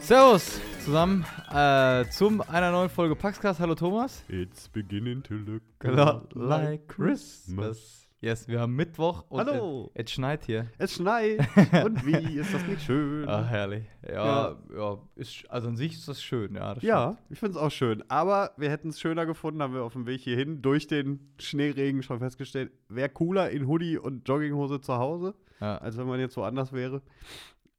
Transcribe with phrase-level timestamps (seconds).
[0.00, 3.60] Servus zusammen äh, zum einer neuen Folge Paxcast.
[3.60, 4.22] Hallo Thomas.
[4.28, 8.02] It's beginning to look a lot like Christmas.
[8.22, 9.90] Yes, wir haben Mittwoch und Hallo.
[9.94, 10.68] Es, es schneit hier.
[10.78, 11.40] Es schneit.
[11.84, 13.28] und wie ist das nicht schön?
[13.28, 13.84] Ach, herrlich.
[14.08, 16.74] Ja, ja, ja ist, also an sich ist das schön, ja.
[16.74, 18.04] Das ja, ich finde es auch schön.
[18.08, 22.04] Aber wir hätten es schöner gefunden, haben wir auf dem Weg hierhin durch den Schneeregen
[22.04, 22.70] schon festgestellt.
[22.88, 25.78] Wäre cooler in Hoodie und Jogginghose zu Hause, ja.
[25.78, 27.02] als wenn man jetzt woanders wäre.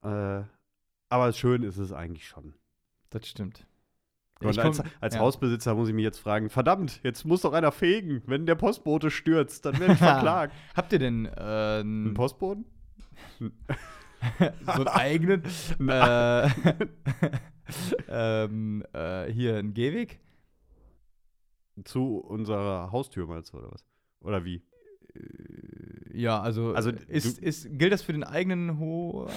[0.03, 0.41] Äh,
[1.08, 2.53] aber schön ist es eigentlich schon.
[3.11, 3.66] Das stimmt.
[4.45, 5.21] Und als, als ja.
[5.21, 8.21] Hausbesitzer muss ich mich jetzt fragen, verdammt, jetzt muss doch einer fegen.
[8.25, 10.53] Wenn der Postbote stürzt, dann werde ich verklagt.
[10.75, 12.66] Habt ihr denn äh, einen Postboten?
[13.39, 15.44] so einen eigenen?
[15.88, 16.47] äh,
[18.08, 20.19] ähm, äh, hier ein Gehweg?
[21.85, 23.85] Zu unserer Haustür meinst du, oder was?
[24.22, 24.61] Oder wie?
[26.14, 29.28] Äh, ja, also, also ist, du, ist, gilt das für den eigenen Ho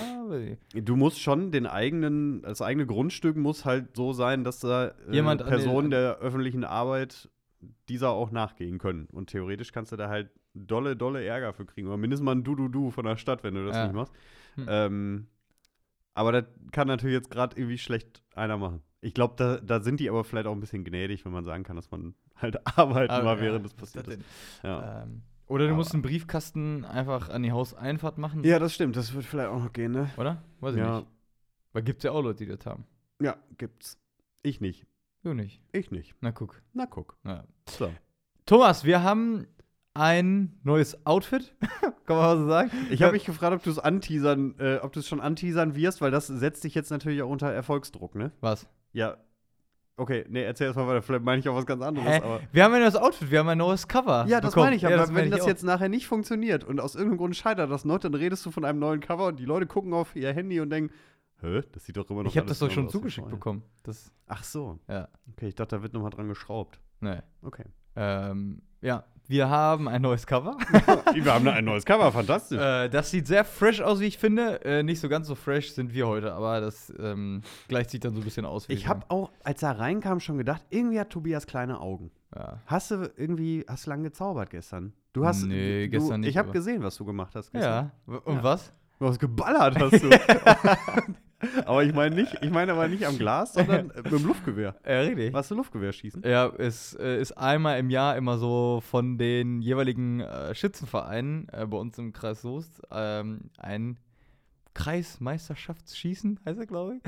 [0.74, 5.36] Du musst schon den eigenen, das eigene Grundstück muss halt so sein, dass da äh,
[5.36, 7.28] Personen der öffentlichen Arbeit
[7.88, 9.06] dieser auch nachgehen können.
[9.12, 11.88] Und theoretisch kannst du da halt dolle, dolle Ärger für kriegen.
[11.88, 13.84] Oder mindestens mal ein Du-Du-Du von der Stadt, wenn du das ja.
[13.84, 14.12] nicht machst.
[14.54, 14.66] Hm.
[14.68, 15.26] Ähm,
[16.14, 18.82] aber das kann natürlich jetzt gerade irgendwie schlecht einer machen.
[19.02, 21.62] Ich glaube, da, da sind die aber vielleicht auch ein bisschen gnädig, wenn man sagen
[21.62, 24.20] kann, dass man halt arbeiten ah, war, ja, während das passiert ist.
[24.62, 25.02] Ja.
[25.02, 28.42] Ähm, oder du musst einen Briefkasten einfach an die Hauseinfahrt machen.
[28.44, 28.96] Ja, das stimmt.
[28.96, 30.10] Das wird vielleicht auch noch gehen, ne?
[30.16, 30.42] Oder?
[30.60, 30.98] Weiß ich ja.
[31.00, 31.08] nicht.
[31.72, 32.84] Weil gibt's ja auch Leute, die das haben.
[33.20, 33.98] Ja, gibt's.
[34.42, 34.86] Ich nicht.
[35.22, 35.60] Du nicht.
[35.72, 36.14] Ich nicht.
[36.20, 36.62] Na guck.
[36.72, 37.16] Na guck.
[37.24, 37.44] Ja.
[37.68, 37.92] So.
[38.44, 39.46] Thomas, wir haben
[39.94, 41.54] ein neues Outfit,
[42.06, 42.70] kann man mal so sagen.
[42.90, 46.00] Ich habe mich gefragt, ob du es anteasern, äh, ob du es schon anteasern wirst,
[46.00, 48.32] weil das setzt dich jetzt natürlich auch unter Erfolgsdruck, ne?
[48.40, 48.68] Was?
[48.92, 49.16] Ja,
[49.98, 51.00] Okay, nee, erzähl erst mal weiter.
[51.00, 52.06] Vielleicht meine ich auch was ganz anderes.
[52.06, 52.40] Hä?
[52.52, 54.26] wir haben ein neues Outfit, wir haben ein neues Cover.
[54.28, 54.66] Ja, das bekommen.
[54.66, 54.84] meine ich.
[54.84, 57.98] Aber ja, wenn das jetzt nachher nicht funktioniert und aus irgendeinem Grund scheitert das noch,
[57.98, 60.68] dann redest du von einem neuen Cover und die Leute gucken auf ihr Handy und
[60.68, 60.92] denken,
[61.40, 63.62] hä, das sieht doch immer noch Ich habe das doch schon zugeschickt bekommen.
[63.84, 64.78] Das, Ach so.
[64.86, 65.08] Ja.
[65.32, 66.78] Okay, ich dachte, da wird nochmal dran geschraubt.
[67.00, 67.20] Nee.
[67.42, 67.64] Okay.
[67.94, 70.56] Ähm, ja, wir haben ein neues Cover.
[71.14, 72.58] wir haben ein neues Cover, fantastisch.
[72.58, 74.64] Äh, das sieht sehr fresh aus, wie ich finde.
[74.64, 78.14] Äh, nicht so ganz so fresh sind wir heute, aber das ähm, gleich sieht dann
[78.14, 78.68] so ein bisschen aus.
[78.68, 82.10] Wie ich habe auch, als er reinkam, schon gedacht, irgendwie hat Tobias kleine Augen.
[82.34, 82.60] Ja.
[82.66, 84.92] Hast du irgendwie, hast du lange gezaubert gestern?
[85.12, 86.30] Du hast, nee, du, gestern nicht.
[86.30, 87.90] Ich habe gesehen, was du gemacht hast gestern.
[88.06, 88.42] Ja, und ja.
[88.42, 88.72] was?
[88.98, 90.10] Du hast geballert, hast du.
[91.64, 94.74] aber ich meine nicht, ich meine aber nicht am Glas, sondern mit dem Luftgewehr.
[94.86, 95.32] Ja, richtig.
[95.32, 96.22] Was du Luftgewehr schießen?
[96.24, 101.66] Ja, es äh, ist einmal im Jahr immer so von den jeweiligen äh, Schützenvereinen äh,
[101.66, 103.98] bei uns im Kreis Soest ähm, ein
[104.76, 107.02] Kreismeisterschaftsschießen, heißt er, glaube ich.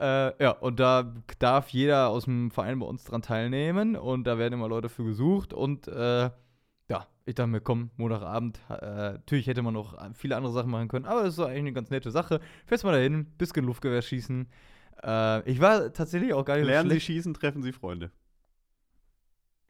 [0.00, 4.38] Äh, ja, und da darf jeder aus dem Verein bei uns dran teilnehmen und da
[4.38, 6.30] werden immer Leute für gesucht und äh,
[6.90, 10.88] ja, ich dachte mir, komm, Montagabend, äh, natürlich hätte man noch viele andere Sachen machen
[10.88, 12.40] können, aber es ist eigentlich eine ganz nette Sache.
[12.66, 14.48] Fährst mal dahin, bisschen Luftgewehr schießen.
[15.04, 18.10] Äh, ich war tatsächlich auch gar nicht Lernen so Sie schießen, treffen Sie Freunde.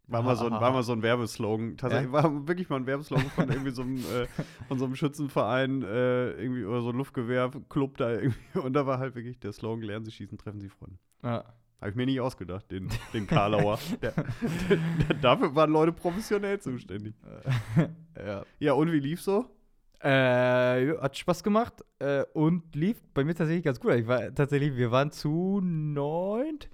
[0.07, 1.77] War mal, so ein, war mal so ein Werbeslogan.
[1.77, 2.25] Tatsächlich ja?
[2.25, 4.27] war wirklich mal ein Werbeslogan von irgendwie so einem, äh,
[4.67, 8.59] von so einem Schützenverein, äh, irgendwie, oder so ein Luftgewehrclub da irgendwie.
[8.59, 10.99] Und da war halt wirklich der Slogan: Lernen Sie schießen, treffen Sie Freunde.
[11.23, 11.45] Ja.
[11.81, 13.79] Habe ich mir nicht ausgedacht, den, den Karlauer.
[14.03, 14.13] ja.
[15.23, 17.15] Dafür waren Leute professionell zuständig.
[18.17, 18.45] ja.
[18.59, 19.47] ja, und wie lief so?
[20.01, 23.93] Äh, hat Spaß gemacht äh, und lief bei mir tatsächlich ganz gut.
[23.95, 26.69] Ich war tatsächlich, wir waren zu neunt,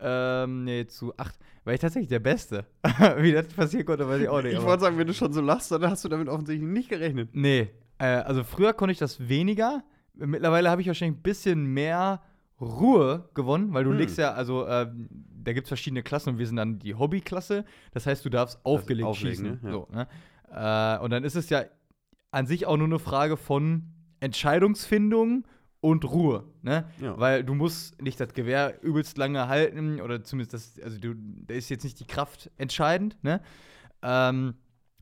[0.00, 1.36] ähm, nee, zu acht.
[1.64, 2.66] War ich tatsächlich der Beste.
[3.18, 4.52] wie das passieren konnte, weiß ich auch nicht.
[4.54, 7.30] Ich wollte sagen, wenn du schon so lachst, dann hast du damit offensichtlich nicht gerechnet.
[7.32, 9.82] Nee, äh, also früher konnte ich das weniger.
[10.14, 12.22] Mittlerweile habe ich wahrscheinlich ein bisschen mehr
[12.60, 13.98] Ruhe gewonnen, weil du hm.
[13.98, 14.90] legst ja, also äh,
[15.44, 17.64] da gibt es verschiedene Klassen und wir sind dann die Hobbyklasse.
[17.92, 19.46] Das heißt, du darfst aufgelegt auflegen, schießen.
[19.46, 19.60] Ne?
[19.62, 19.70] Ja.
[19.70, 20.98] So, ne?
[21.00, 21.64] äh, und dann ist es ja
[22.30, 23.84] an sich auch nur eine Frage von
[24.20, 25.46] Entscheidungsfindung
[25.80, 26.86] und Ruhe, ne?
[27.00, 27.18] Ja.
[27.18, 31.54] Weil du musst nicht das Gewehr übelst lange halten oder zumindest das, also du, da
[31.54, 33.40] ist jetzt nicht die Kraft entscheidend, ne?
[34.02, 34.54] Ähm,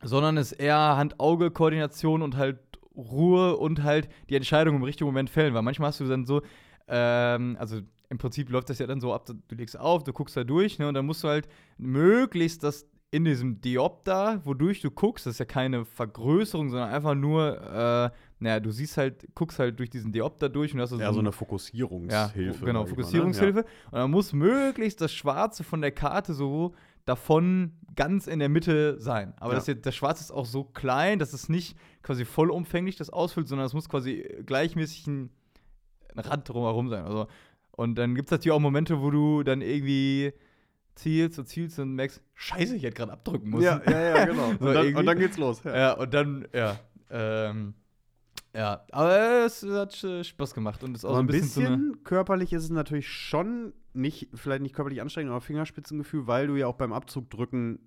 [0.02, 2.58] sondern es ist eher Hand-Auge-Koordination und halt
[2.94, 5.54] Ruhe und halt die Entscheidung im richtigen Moment fällen.
[5.54, 6.42] Weil manchmal hast du dann so,
[6.88, 10.36] ähm, also im Prinzip läuft das ja dann so ab, du legst auf, du guckst
[10.36, 11.48] da durch, ne, und dann musst du halt
[11.78, 17.14] möglichst das in diesem Diopter, wodurch du guckst, das ist ja keine Vergrößerung, sondern einfach
[17.14, 18.10] nur, äh,
[18.40, 21.20] naja, du siehst halt, guckst halt durch diesen Diopter durch und hast so, ja, so
[21.20, 22.42] eine Fokussierungshilfe.
[22.42, 23.60] Ja, genau, Fokussierungshilfe.
[23.60, 23.68] Mal, ne?
[23.84, 23.88] ja.
[23.92, 28.98] Und dann muss möglichst das Schwarze von der Karte so davon ganz in der Mitte
[29.00, 29.32] sein.
[29.36, 29.58] Aber Ja.
[29.58, 33.46] das, jetzt- das Schwarz ist auch so klein, dass es nicht quasi vollumfänglich das ausfüllt,
[33.46, 35.30] sondern es muss quasi gleichmäßig ein,
[36.14, 37.04] ein Rand drumherum sein.
[37.04, 37.26] Also,
[37.72, 40.32] und dann gibt es natürlich auch Momente, wo du dann irgendwie
[40.94, 43.64] zielst und zielst und merkst, scheiße, ich hätte gerade abdrücken müssen.
[43.64, 44.52] Ja, ja, ja, genau.
[44.60, 45.62] So und, dann, und dann geht's los.
[45.64, 45.76] Ja.
[45.76, 46.78] Ja, und dann, ja.
[47.10, 47.74] Ähm,
[48.54, 51.62] ja, aber es hat äh, Spaß gemacht und ist auch Aber so ein ein bisschen,
[51.62, 56.54] bisschen, körperlich ist es natürlich schon nicht, vielleicht nicht körperlich anstrengend, aber Fingerspitzengefühl, weil du
[56.56, 57.80] ja auch beim Abzug drücken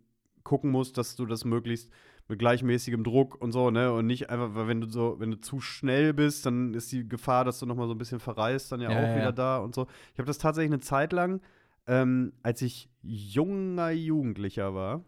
[0.44, 1.90] gucken musst, dass du das möglichst
[2.30, 3.94] mit gleichmäßigem Druck und so, ne?
[3.94, 7.08] Und nicht einfach, weil wenn du so, wenn du zu schnell bist, dann ist die
[7.08, 9.32] Gefahr, dass du noch mal so ein bisschen verreist, dann ja, Ja, auch ja, wieder
[9.32, 9.88] da und so.
[10.14, 11.40] Ich habe das tatsächlich eine Zeit lang,
[11.88, 15.04] ähm, als ich junger Jugendlicher war,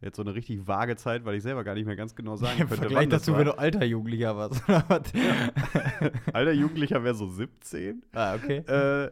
[0.00, 2.56] jetzt so eine richtig vage Zeit, weil ich selber gar nicht mehr ganz genau sagen
[2.58, 3.38] könnte, Vergleich dazu, war.
[3.40, 4.62] wenn du alter Jugendlicher warst.
[6.32, 8.02] Alter Jugendlicher wäre so 17.
[8.12, 8.58] ah, okay.
[8.58, 9.10] äh,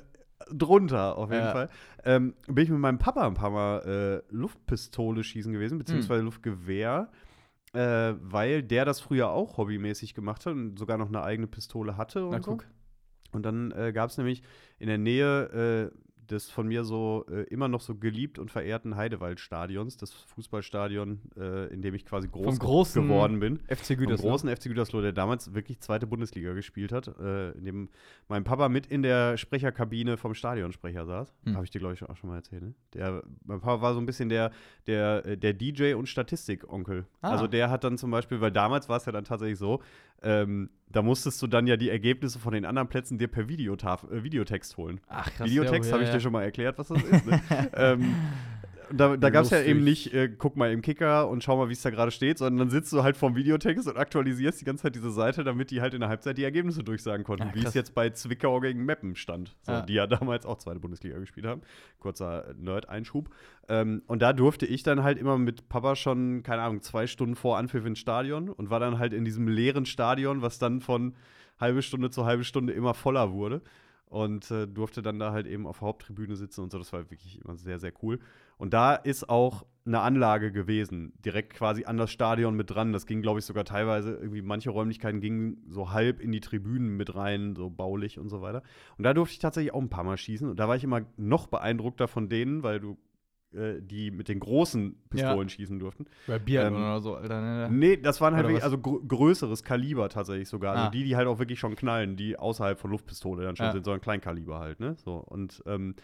[0.50, 1.52] drunter auf jeden Ja.
[1.52, 1.68] Fall.
[2.04, 6.26] Ähm, bin ich mit meinem Papa ein paar Mal äh, Luftpistole schießen gewesen, beziehungsweise Hm.
[6.26, 7.08] Luftgewehr,
[7.72, 11.96] äh, weil der das früher auch hobbymäßig gemacht hat und sogar noch eine eigene Pistole
[11.96, 12.58] hatte und Na, so.
[13.32, 14.42] Und dann äh, gab es nämlich
[14.78, 15.98] in der Nähe äh,
[16.32, 21.72] des von mir so äh, immer noch so geliebt und verehrten Heidewaldstadions, das Fußballstadion, äh,
[21.72, 23.58] in dem ich quasi groß Vom großen geworden bin.
[23.68, 24.28] FC Vom Gütersloh.
[24.30, 27.88] großen FC Gütersloh, der damals wirklich zweite Bundesliga gespielt hat, äh, in dem
[28.28, 31.32] mein Papa mit in der Sprecherkabine vom Stadionsprecher saß.
[31.44, 31.54] Hm.
[31.54, 32.62] Habe ich dir, glaube ich, auch schon mal erzählt.
[32.62, 32.74] Ne?
[32.94, 34.50] Der, mein Papa war so ein bisschen der,
[34.86, 37.06] der, äh, der DJ und Statistik-Onkel.
[37.20, 37.30] Ah.
[37.30, 39.80] Also der hat dann zum Beispiel, weil damals war es ja dann tatsächlich so,
[40.22, 44.04] ähm, da musstest du dann ja die Ergebnisse von den anderen Plätzen dir per Videotaf
[44.10, 45.00] äh, Videotext holen.
[45.08, 45.48] Ach, krass.
[45.48, 46.16] Videotext ja, habe ich ja.
[46.16, 47.26] dir schon mal erklärt, was das ist.
[47.26, 47.40] Ne?
[47.74, 48.14] ähm,
[48.94, 51.68] da da gab es ja eben nicht, äh, guck mal im Kicker und schau mal,
[51.68, 54.64] wie es da gerade steht, sondern dann sitzt du halt vorm Videotext und aktualisierst die
[54.64, 57.54] ganze Zeit diese Seite, damit die halt in der Halbzeit die Ergebnisse durchsagen konnten, Ah,
[57.54, 59.82] wie es jetzt bei Zwickau gegen Meppen stand, so, Ah.
[59.82, 61.62] die ja damals auch zweite Bundesliga gespielt haben.
[61.98, 63.28] Kurzer äh, Nerd-Einschub.
[63.68, 67.34] Ähm, und da durfte ich dann halt immer mit Papa schon, keine Ahnung, zwei Stunden
[67.36, 71.14] vor Anpfiff ins Stadion und war dann halt in diesem leeren Stadion, was dann von
[71.60, 73.62] halbe Stunde zu halbe Stunde immer voller wurde
[74.12, 76.76] und äh, durfte dann da halt eben auf Haupttribüne sitzen und so.
[76.76, 78.18] Das war wirklich immer sehr, sehr cool.
[78.58, 82.92] Und da ist auch eine Anlage gewesen, direkt quasi an das Stadion mit dran.
[82.92, 86.94] Das ging, glaube ich, sogar teilweise irgendwie, manche Räumlichkeiten gingen so halb in die Tribünen
[86.94, 88.62] mit rein, so baulich und so weiter.
[88.98, 90.46] Und da durfte ich tatsächlich auch ein paar Mal schießen.
[90.46, 92.98] Und da war ich immer noch beeindruckter von denen, weil du
[93.54, 96.06] äh, die mit den großen Pistolen schießen durften.
[96.26, 97.40] Bei Bier Ähm, oder so, Alter.
[97.40, 97.68] Ne?
[97.70, 100.72] Nee, das waren halt wirklich, also gr größeres Kaliber tatsächlich sogar.
[100.74, 100.90] Also Ah.
[100.90, 103.72] die, die halt auch wirklich schon knallen, die außerhalb von Luftpistole dann schon Ja.
[103.72, 104.94] sind, sondern Kleinkaliber halt, ne?
[104.96, 105.94] So, und ähm,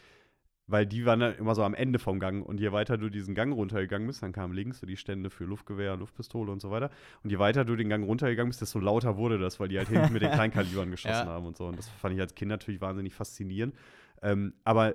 [0.70, 3.34] weil die waren dann immer so am Ende vom Gang und je weiter du diesen
[3.34, 6.90] Gang runtergegangen bist, dann kamen links so die Stände für Luftgewehr, Luftpistole und so weiter.
[7.24, 9.88] Und je weiter du den Gang runtergegangen bist, desto lauter wurde das, weil die halt
[9.88, 11.32] hinten mit den Kleinkalibern geschossen Ja.
[11.32, 11.64] haben und so.
[11.68, 13.74] Und das fand ich als Kind natürlich wahnsinnig faszinierend.
[14.20, 14.94] Ähm, aber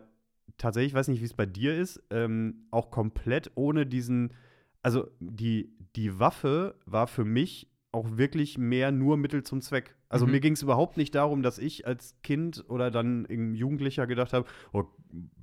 [0.58, 4.34] tatsächlich, ich weiß nicht, wie es bei dir ist, ähm, auch komplett ohne diesen,
[4.82, 9.96] also die, die Waffe war für mich auch wirklich mehr nur Mittel zum Zweck.
[10.10, 10.32] Also Mhm.
[10.32, 14.34] mir ging es überhaupt nicht darum, dass ich als Kind oder dann im Jugendlicher gedacht
[14.34, 14.84] habe, oh,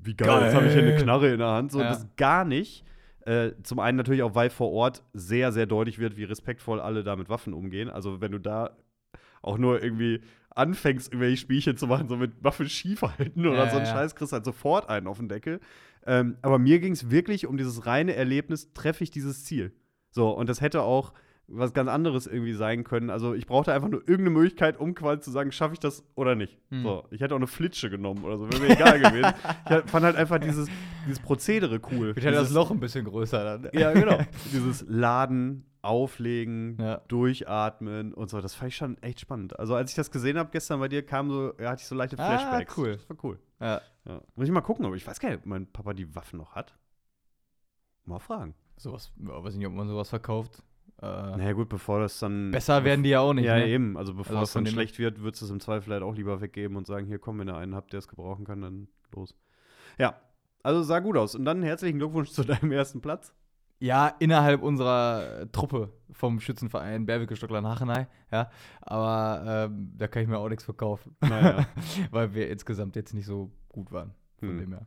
[0.03, 1.03] wie geil, jetzt habe ich hier eine Geil.
[1.03, 1.71] Knarre in der Hand.
[1.71, 1.89] So, Ja.
[1.91, 2.85] das gar nicht.
[3.27, 7.05] Äh, zum einen natürlich auch, weil vor Ort sehr, sehr deutlich wird, wie respektvoll alle
[7.05, 7.89] da mit Waffen umgehen.
[7.89, 8.77] Also wenn du da
[9.43, 10.21] auch nur irgendwie
[10.55, 13.91] anfängst, irgendwelche Spielchen zu machen, so mit Waffen schief halten oder Ja, so ein ja.
[13.93, 15.61] Scheiß, kriegst halt sofort einen auf den Deckel.
[16.07, 19.73] Ähm, aber mir ging es wirklich um dieses reine Erlebnis, treffe ich dieses Ziel.
[20.11, 21.13] So, und das hätte auch
[21.53, 23.11] was ganz anderes irgendwie sein können.
[23.11, 26.37] Also ich brauchte einfach nur irgendeine Möglichkeit, um quasi zu sagen, schaffe ich das oder
[26.37, 26.57] nicht.
[26.71, 26.83] Hm.
[26.85, 29.33] So, ich hätte auch eine Flitsche genommen oder so, wäre mir egal gewesen.
[29.85, 30.69] Ich fand halt einfach dieses,
[31.07, 32.15] dieses Prozedere cool.
[32.17, 33.69] Ich hätte das Dieses- Loch ein bisschen größer dann.
[33.73, 34.19] ja, genau.
[34.53, 36.99] Dieses Laden, Auflegen, Ja.
[37.09, 38.41] Durchatmen und so.
[38.41, 39.59] Das fand ich schon echt spannend.
[39.59, 41.95] Also, als ich das gesehen habe gestern bei dir, kam so, ja, hatte ich so
[41.95, 42.77] leichte Ah, Flashbacks.
[42.79, 42.93] cool.
[42.97, 43.39] Das war cool.
[43.61, 43.81] Ja.
[44.07, 44.21] Ja.
[44.35, 46.55] Muss ich mal gucken, aber ich weiß gar nicht, ob mein Papa die Waffen noch
[46.55, 46.75] hat.
[48.05, 48.55] Mal fragen.
[48.77, 50.63] Sowas, weiß nicht, ob man sowas verkauft.
[51.03, 52.51] Äh, Naja, gut, bevor das dann.
[52.51, 53.45] besser werden die ja auch nicht.
[53.45, 53.69] Ja, ne?
[53.69, 53.97] eben.
[53.97, 56.41] Also, bevor Also es dann schlecht wird, würdest du es im Zweifel halt auch lieber
[56.41, 59.35] weggeben und sagen: Hier, komm, wenn ihr einen habt, der es gebrauchen kann, dann los.
[59.99, 60.21] Ja.
[60.63, 61.35] Also sah gut aus.
[61.35, 63.35] Und dann herzlichen Glückwunsch zu deinem ersten Platz.
[63.81, 68.51] Ja, innerhalb unserer äh, Truppe vom Schützenverein Berwicke Stockler Hachenei, ja.
[68.83, 71.17] Aber ähm, da kann ich mir auch nichts verkaufen.
[71.23, 71.67] Naja.
[72.11, 74.13] Weil wir insgesamt jetzt nicht so gut waren.
[74.39, 74.59] Von Hm.
[74.59, 74.87] dem her.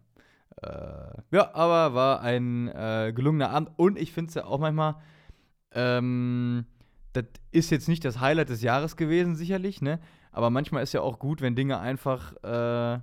[0.62, 3.72] Äh, ja, aber war ein äh, gelungener Abend.
[3.78, 4.96] Und ich finde es ja auch manchmal,
[5.72, 6.66] ähm,
[7.14, 10.00] das ist jetzt nicht das Highlight des Jahres gewesen, sicherlich, ne?
[10.32, 13.00] Aber manchmal ist ja auch gut, wenn Dinge einfach, äh,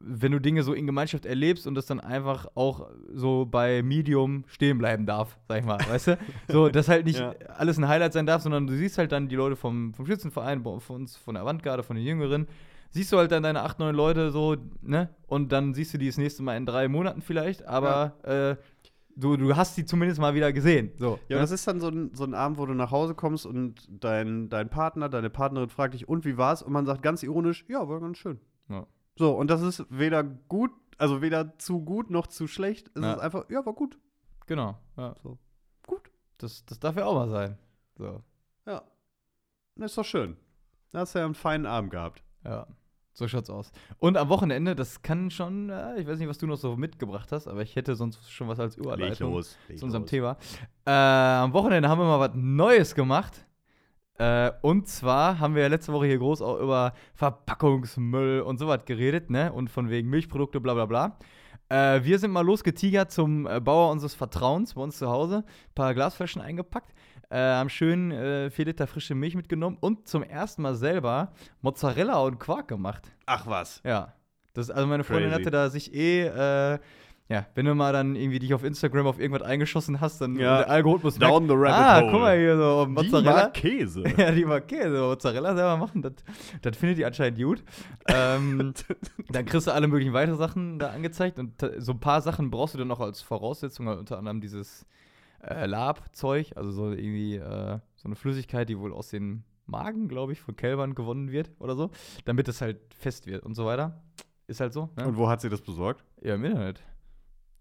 [0.00, 4.44] wenn du Dinge so in Gemeinschaft erlebst und das dann einfach auch so bei Medium
[4.46, 6.18] stehen bleiben darf, sag ich mal, weißt du?
[6.48, 7.34] So, dass halt nicht Ja.
[7.56, 10.62] alles ein Highlight sein darf, sondern du siehst halt dann die Leute vom, vom Schützenverein,
[10.62, 12.46] von uns, von der Avantgarde, von den Jüngeren,
[12.90, 15.10] siehst du halt dann deine acht, neun Leute so, ne?
[15.26, 18.56] Und dann siehst du die das nächste Mal in drei Monaten vielleicht, aber äh,
[19.16, 20.92] du, du hast sie zumindest mal wieder gesehen.
[20.96, 21.42] So, ja, ne?
[21.42, 24.48] das ist dann so ein, so ein Abend, wo du nach Hause kommst und dein,
[24.48, 26.62] dein Partner, deine Partnerin fragt dich, und wie war's?
[26.62, 28.38] Und man sagt ganz ironisch, ja, war ganz schön.
[28.68, 28.86] Ja.
[29.18, 32.90] So, und das ist weder gut, also weder zu gut noch zu schlecht.
[32.94, 33.14] Es ja.
[33.14, 33.98] ist einfach, ja, war gut.
[34.46, 35.14] Genau, ja.
[35.22, 35.38] So.
[35.86, 36.10] Gut.
[36.38, 37.58] Das, das darf ja auch mal sein.
[37.96, 38.22] So.
[38.64, 38.84] Ja.
[39.74, 40.36] Das ist doch schön.
[40.92, 42.22] Da hast du ja einen feinen Abend gehabt.
[42.44, 42.66] Ja.
[43.12, 43.72] So schaut's aus.
[43.98, 47.32] Und am Wochenende, das kann schon, äh, ich weiß nicht, was du noch so mitgebracht
[47.32, 50.10] hast, aber ich hätte sonst schon was als Überleitung los, zu unserem los.
[50.10, 50.36] Thema.
[50.86, 53.44] Äh, am Wochenende haben wir mal was Neues gemacht.
[54.18, 58.84] Äh, und zwar haben wir ja letzte Woche hier groß auch über Verpackungsmüll und sowas
[58.84, 59.52] geredet, ne?
[59.52, 61.18] Und von wegen Milchprodukte, bla bla bla.
[61.68, 65.44] Äh, wir sind mal losgetigert zum äh, Bauer unseres Vertrauens bei uns zu Hause.
[65.46, 66.92] Ein paar Glasflaschen eingepackt
[67.30, 72.18] äh, haben schön äh, 4 Liter frische Milch mitgenommen und zum ersten Mal selber Mozzarella
[72.20, 73.12] und Quark gemacht.
[73.26, 73.82] Ach was.
[73.84, 74.14] Ja.
[74.54, 75.42] Das, also meine Freundin Crazy.
[75.42, 76.78] hatte da sich eh, äh,
[77.28, 80.58] ja, wenn du mal dann irgendwie dich auf Instagram auf irgendwas eingeschossen hast, dann ja.
[80.58, 82.10] der Algorithmus Down merkt, the rabbit ah, hole.
[82.10, 83.20] guck mal hier so Mozzarella.
[83.20, 84.04] Die mag Käse.
[84.16, 85.00] ja, die mag Käse.
[85.00, 86.12] Mozzarella selber machen, das,
[86.62, 87.62] das findet die anscheinend gut.
[88.06, 88.72] ähm,
[89.28, 92.72] dann kriegst du alle möglichen weitere Sachen da angezeigt und so ein paar Sachen brauchst
[92.72, 94.86] du dann noch als Voraussetzung, unter anderem dieses
[95.42, 100.32] äh, Lab-Zeug, also so irgendwie äh, so eine Flüssigkeit, die wohl aus den Magen, glaube
[100.32, 101.90] ich, von Kälbern gewonnen wird oder so,
[102.24, 104.02] damit es halt fest wird und so weiter.
[104.46, 104.88] Ist halt so.
[104.96, 105.06] Ne?
[105.06, 106.02] Und wo hat sie das besorgt?
[106.22, 106.82] Ja, im Internet.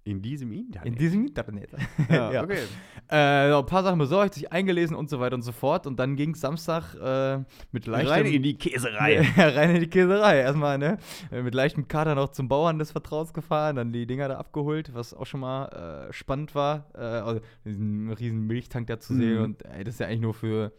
[0.08, 0.88] In diesem Internet.
[0.88, 1.70] In diesem Internet.
[2.10, 2.44] Ja, ja.
[2.44, 2.60] okay.
[3.10, 5.86] Äh, ein paar Sachen besorgt, sich eingelesen und so weiter und so fort.
[5.86, 8.10] Und dann ging es Samstag äh, mit leichtem.
[8.10, 9.22] Rein in die Käserei.
[9.38, 10.40] ja, rein in die Käserei.
[10.40, 10.98] Erstmal, ne?
[11.30, 14.94] Äh, mit leichtem Kater noch zum Bauern des Vertrauens gefahren, dann die Dinger da abgeholt,
[14.94, 16.90] was auch schon mal äh, spannend war.
[16.96, 19.18] Äh, also diesen riesen Milchtank da zu mhm.
[19.18, 19.38] sehen.
[19.40, 20.72] Und ey, das ist ja eigentlich nur für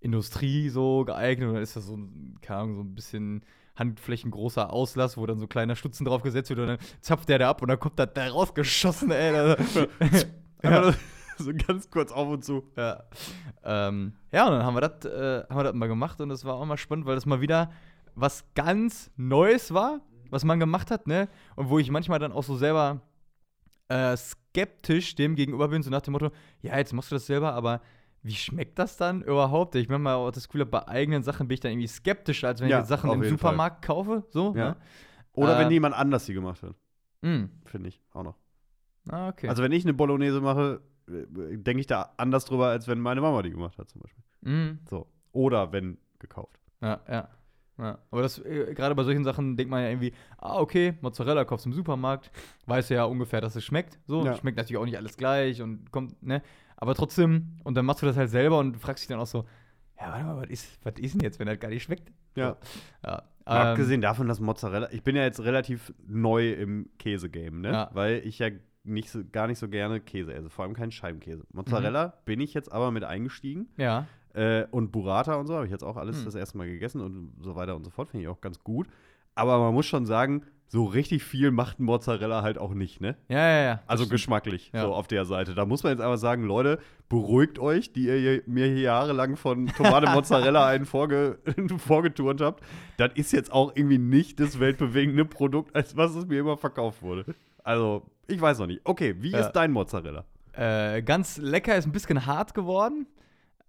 [0.00, 1.48] Industrie so geeignet.
[1.48, 1.96] Und dann ist das so,
[2.40, 3.42] keine Ahnung, so ein bisschen
[3.76, 7.50] handflächengroßer Auslass, wo dann so kleiner Stutzen drauf gesetzt wird und dann zapft der da
[7.50, 9.32] ab und dann kommt da, da rausgeschossen, ey.
[10.62, 10.92] ja.
[11.38, 12.64] so ganz kurz auf und zu.
[12.76, 13.04] Ja.
[13.64, 16.44] Ähm, ja, und dann haben wir das äh, haben wir das mal gemacht und das
[16.44, 17.70] war auch mal spannend, weil das mal wieder
[18.14, 21.28] was ganz Neues war, was man gemacht hat, ne?
[21.54, 23.02] Und wo ich manchmal dann auch so selber
[23.88, 26.30] äh, skeptisch dem gegenüber bin, so nach dem Motto,
[26.62, 27.80] ja, jetzt machst du das selber, aber
[28.26, 29.74] wie schmeckt das dann überhaupt?
[29.76, 32.68] Ich manchmal auch das Gefühl, bei eigenen Sachen bin ich dann irgendwie skeptischer, als wenn
[32.68, 33.96] ja, ich Sachen im Supermarkt Fall.
[33.96, 34.24] kaufe.
[34.30, 34.70] So, ja.
[34.70, 34.76] ne?
[35.32, 36.74] Oder äh, wenn jemand anders sie gemacht hat.
[37.22, 37.44] Mm.
[37.64, 38.36] Finde ich auch noch.
[39.08, 39.48] Ah, okay.
[39.48, 43.20] Also wenn ich eine Bolognese mache, äh, denke ich da anders drüber, als wenn meine
[43.20, 44.24] Mama die gemacht hat, zum Beispiel.
[44.40, 44.80] Mm.
[44.90, 45.06] So.
[45.32, 46.58] Oder wenn gekauft.
[46.80, 47.28] Ja, ja.
[47.78, 51.44] Ja, aber das, äh, gerade bei solchen Sachen denkt man ja irgendwie, ah, okay, Mozzarella
[51.44, 52.30] kaufst du im Supermarkt,
[52.64, 53.98] weißt ja ungefähr, dass es schmeckt.
[54.06, 54.34] So, ja.
[54.34, 56.42] schmeckt natürlich auch nicht alles gleich und kommt, ne?
[56.76, 59.44] Aber trotzdem, und dann machst du das halt selber und fragst dich dann auch so,
[59.98, 62.12] ja, warte mal, was ist, was ist denn jetzt, wenn das gar nicht schmeckt?
[62.34, 62.56] Ja.
[63.04, 63.22] ja.
[63.46, 67.72] Ähm, Abgesehen davon, dass Mozzarella, ich bin ja jetzt relativ neu im Käse-Game, ne?
[67.72, 67.90] Ja.
[67.92, 68.50] Weil ich ja
[68.84, 71.44] nicht so, gar nicht so gerne Käse esse, vor allem keinen Scheibenkäse.
[71.52, 72.12] Mozzarella mhm.
[72.24, 73.68] bin ich jetzt aber mit eingestiegen.
[73.76, 74.06] Ja.
[74.34, 76.24] Äh, und Burrata und so habe ich jetzt auch alles mhm.
[76.26, 78.08] das erste Mal gegessen und so weiter und so fort.
[78.10, 78.86] Finde ich auch ganz gut.
[79.36, 83.16] Aber man muss schon sagen, so richtig viel macht Mozzarella halt auch nicht, ne?
[83.28, 83.82] Ja, ja, ja.
[83.86, 84.82] Also geschmacklich, ja.
[84.82, 85.54] so auf der Seite.
[85.54, 89.68] Da muss man jetzt aber sagen, Leute, beruhigt euch, die ihr mir hier jahrelang von
[89.68, 91.38] Tomate Mozzarella einen vorge
[91.78, 92.64] vorgeturnt habt.
[92.96, 97.02] Das ist jetzt auch irgendwie nicht das weltbewegende Produkt, als was es mir immer verkauft
[97.02, 97.26] wurde.
[97.62, 98.80] Also, ich weiß noch nicht.
[98.84, 99.40] Okay, wie ja.
[99.40, 100.24] ist dein Mozzarella?
[100.52, 103.06] Äh, ganz lecker, ist ein bisschen hart geworden.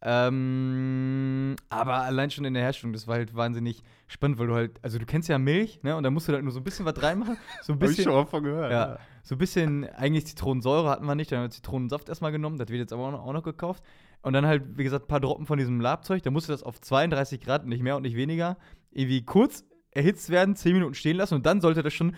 [0.01, 4.79] Ähm, aber allein schon in der Herstellung, das war halt wahnsinnig spannend, weil du halt,
[4.83, 5.95] also du kennst ja Milch, ne?
[5.95, 7.37] Und da musst du halt nur so ein bisschen was reinmachen.
[7.63, 7.95] So ein bisschen.
[7.95, 8.71] Hab ich schon mal von gehört.
[8.71, 8.99] Ja, ja.
[9.23, 12.69] So ein bisschen, eigentlich Zitronensäure hatten wir nicht, dann haben wir Zitronensaft erstmal genommen, das
[12.69, 13.83] wird jetzt aber auch noch, auch noch gekauft.
[14.21, 16.63] Und dann halt, wie gesagt, ein paar Droppen von diesem Labzeug, da musst du das
[16.63, 18.57] auf 32 Grad, nicht mehr und nicht weniger,
[18.91, 22.15] irgendwie kurz erhitzt werden, 10 Minuten stehen lassen und dann sollte das schon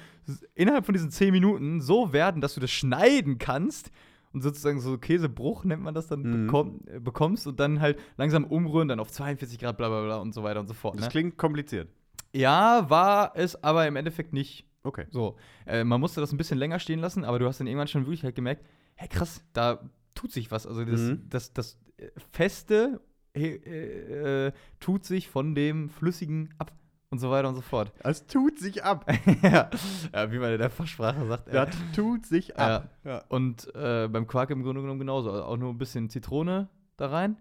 [0.53, 3.89] innerhalb von diesen 10 Minuten so werden, dass du das schneiden kannst
[4.33, 6.45] und sozusagen so Käsebruch nennt man das dann mhm.
[6.45, 10.17] bekomm, äh, bekommst und dann halt langsam umrühren, dann auf 42 Grad, bla bla bla
[10.17, 10.95] und so weiter und so fort.
[10.95, 11.11] Das ne?
[11.11, 11.89] klingt kompliziert.
[12.33, 14.65] Ja, war es aber im Endeffekt nicht.
[14.83, 15.05] Okay.
[15.09, 17.87] So, äh, man musste das ein bisschen länger stehen lassen, aber du hast dann irgendwann
[17.87, 18.63] schon wirklich halt gemerkt,
[18.95, 20.67] hey krass, da tut sich was.
[20.67, 21.25] Also das, mhm.
[21.29, 23.01] das, das, das Feste
[23.33, 26.71] äh, äh, tut sich von dem Flüssigen ab
[27.11, 27.91] und so weiter und so fort.
[27.99, 29.11] Es tut sich ab.
[29.41, 29.69] ja.
[30.13, 30.31] ja.
[30.31, 31.47] wie man in der Fachsprache sagt.
[31.47, 32.89] Äh, das tut sich ab.
[33.03, 33.11] Ja.
[33.11, 33.23] ja.
[33.29, 35.31] Und äh, beim Quark im Grunde genommen genauso.
[35.31, 37.37] Also auch nur ein bisschen Zitrone da rein,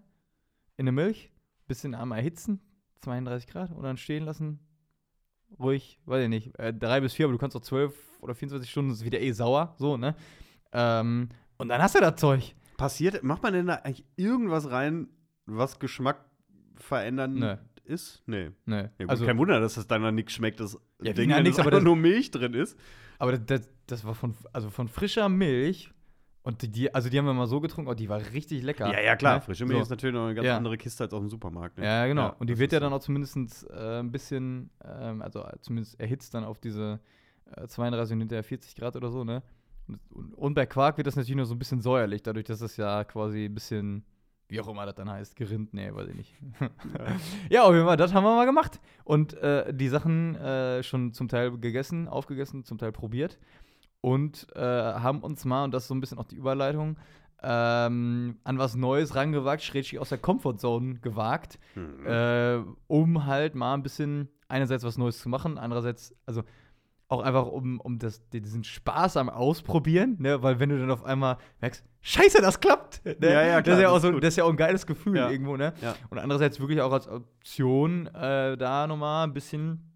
[0.77, 1.31] in eine Milch,
[1.67, 2.61] bisschen einmal erhitzen,
[3.01, 4.59] 32 Grad und dann stehen lassen.
[5.59, 8.69] Ruhig, weiß ich nicht, äh, drei bis vier, aber du kannst auch zwölf oder 24
[8.69, 10.15] Stunden, das ist wieder eh sauer, so, ne?
[10.71, 12.55] Ähm, und dann hast du das Zeug.
[12.77, 15.09] Passiert, macht man denn da eigentlich irgendwas rein,
[15.45, 16.23] was Geschmack
[16.75, 17.55] verändern nee
[17.89, 18.23] ist?
[18.25, 18.51] Nee.
[18.65, 18.75] Nee.
[18.75, 21.59] Ja, gut, also, kein Wunder, dass das dann noch nichts schmeckt, dass ja, Ding, nichts,
[21.59, 22.77] aber nur Milch drin ist.
[23.17, 25.91] Aber das, das, war von, also von frischer Milch
[26.43, 28.91] Und die, also die haben wir mal so getrunken, oh, die war richtig lecker.
[28.91, 29.35] Ja, ja, klar.
[29.35, 29.41] Ne?
[29.41, 29.83] Frische Milch so.
[29.83, 30.55] ist natürlich noch eine ganz ja.
[30.55, 31.77] andere Kiste als auf dem Supermarkt.
[31.77, 31.85] Ne?
[31.85, 32.27] Ja, genau.
[32.27, 36.33] Ja, und die wird ja dann auch zumindest äh, ein bisschen, ähm, also zumindest erhitzt
[36.33, 37.01] dann auf diese
[37.55, 39.43] äh, 32 und hinterher 40 Grad oder so, ne?
[40.11, 42.77] Und, und, bei Quark wird das natürlich nur so ein bisschen säuerlich, dadurch, dass es
[42.77, 44.05] ja quasi ein bisschen,
[44.49, 46.35] wie auch immer das dann heißt, gerinnt, nee, weiß ich nicht.
[47.49, 48.81] ja, auf jeden Fall, das haben wir mal gemacht.
[49.03, 53.39] Und äh, die Sachen äh, schon zum Teil gegessen, aufgegessen, zum Teil probiert.
[54.01, 56.97] Und äh, haben uns mal, und das ist so ein bisschen auch die Überleitung,
[57.43, 62.05] ähm, an was Neues rangewagt, schräg aus der Comfortzone gewagt, mhm.
[62.05, 66.43] Äh, um halt mal ein bisschen einerseits was Neues zu machen, andererseits, also
[67.09, 70.41] auch einfach um, um das, diesen Spaß am Ausprobieren, ne?
[70.43, 73.03] weil wenn du dann auf einmal merkst, scheiße, das klappt.
[73.03, 73.15] Ne?
[73.21, 75.17] Ja, ja, klar, das, ist ja auch so, das ist ja auch ein geiles Gefühl
[75.17, 75.29] ja.
[75.29, 75.73] irgendwo, ne?
[75.81, 75.95] Ja.
[76.11, 79.91] Und andererseits wirklich auch als Option äh, da nochmal ein bisschen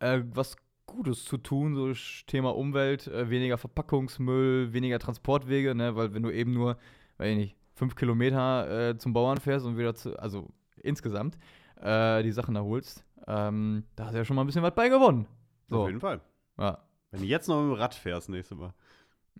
[0.00, 1.92] äh, was Gutes zu tun, so
[2.26, 5.96] Thema Umwelt, äh, weniger Verpackungsmüll, weniger Transportwege, ne?
[5.96, 6.76] weil wenn du eben nur,
[7.18, 11.38] weiß ich nicht, fünf Kilometer äh, zum Bauern fährst und wieder zu, also insgesamt,
[11.80, 14.74] äh, die Sachen da holst, ähm, da hast du ja schon mal ein bisschen was
[14.74, 15.26] bei gewonnen.
[15.68, 15.82] So.
[15.82, 16.20] Auf jeden Fall.
[16.58, 16.78] Ja.
[17.10, 18.72] Wenn du jetzt noch mit dem Rad fährst, nächstes Mal.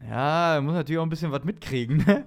[0.00, 1.99] Ja, muss natürlich auch ein bisschen was mitkriegen.
[1.99, 2.25] Ne?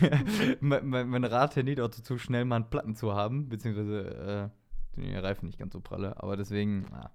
[0.60, 4.50] mein, mein, mein Rad tendiert auch dazu, schnell mal einen Platten zu haben, beziehungsweise
[4.96, 6.86] äh, die Reifen nicht ganz so pralle, aber deswegen.
[6.92, 7.10] Ah,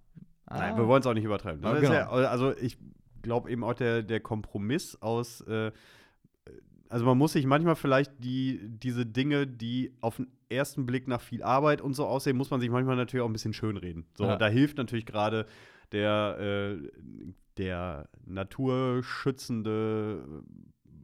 [0.49, 1.61] Nein, wir wollen es auch nicht übertreiben.
[1.61, 1.93] Genau.
[1.93, 2.77] Ja, also ich
[3.21, 5.71] glaube eben auch der, der Kompromiss aus, äh,
[6.89, 11.19] also man muss sich manchmal vielleicht die, diese Dinge, die auf den ersten Blick nach
[11.19, 14.05] viel Arbeit und so aussehen, muss man sich manchmal natürlich auch ein bisschen schönreden.
[14.17, 14.37] So, ja.
[14.37, 15.47] da hilft natürlich gerade
[15.91, 16.77] der, äh,
[17.57, 20.43] der naturschützende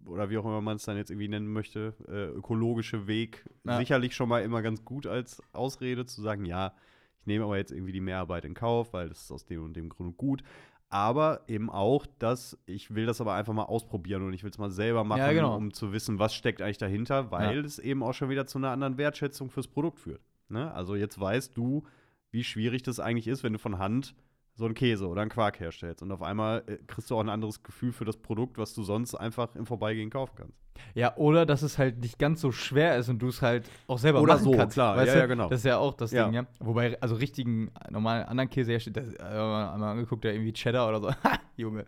[0.05, 3.77] oder wie auch immer man es dann jetzt irgendwie nennen möchte, äh, ökologische Weg ja.
[3.77, 6.73] sicherlich schon mal immer ganz gut als Ausrede zu sagen, ja,
[7.19, 9.75] ich nehme aber jetzt irgendwie die Mehrarbeit in Kauf, weil das ist aus dem und
[9.75, 10.43] dem Grund gut.
[10.89, 14.59] Aber eben auch, dass ich will das aber einfach mal ausprobieren und ich will es
[14.59, 15.55] mal selber machen, ja, genau.
[15.55, 17.63] um zu wissen, was steckt eigentlich dahinter, weil ja.
[17.63, 20.21] es eben auch schon wieder zu einer anderen Wertschätzung fürs Produkt führt.
[20.49, 20.71] Ne?
[20.73, 21.83] Also jetzt weißt du,
[22.29, 24.13] wie schwierig das eigentlich ist, wenn du von Hand
[24.55, 26.01] so einen Käse oder einen Quark herstellst.
[26.01, 28.83] Und auf einmal äh, kriegst du auch ein anderes Gefühl für das Produkt, was du
[28.83, 30.57] sonst einfach im Vorbeigehen kaufen kannst.
[30.96, 33.98] Ja, oder dass es halt nicht ganz so schwer ist und du es halt auch
[33.98, 34.75] selber oder machen so, kannst.
[34.75, 35.20] klar, weißt ja, du?
[35.20, 35.50] ja, genau.
[35.50, 36.25] Das ist ja auch das ja.
[36.25, 36.46] Ding, ja.
[36.59, 41.01] Wobei, also richtigen, normalen anderen Käse herstellt, das, äh, einmal angeguckt, der irgendwie Cheddar oder
[41.01, 41.14] so.
[41.24, 41.86] Ha, Junge,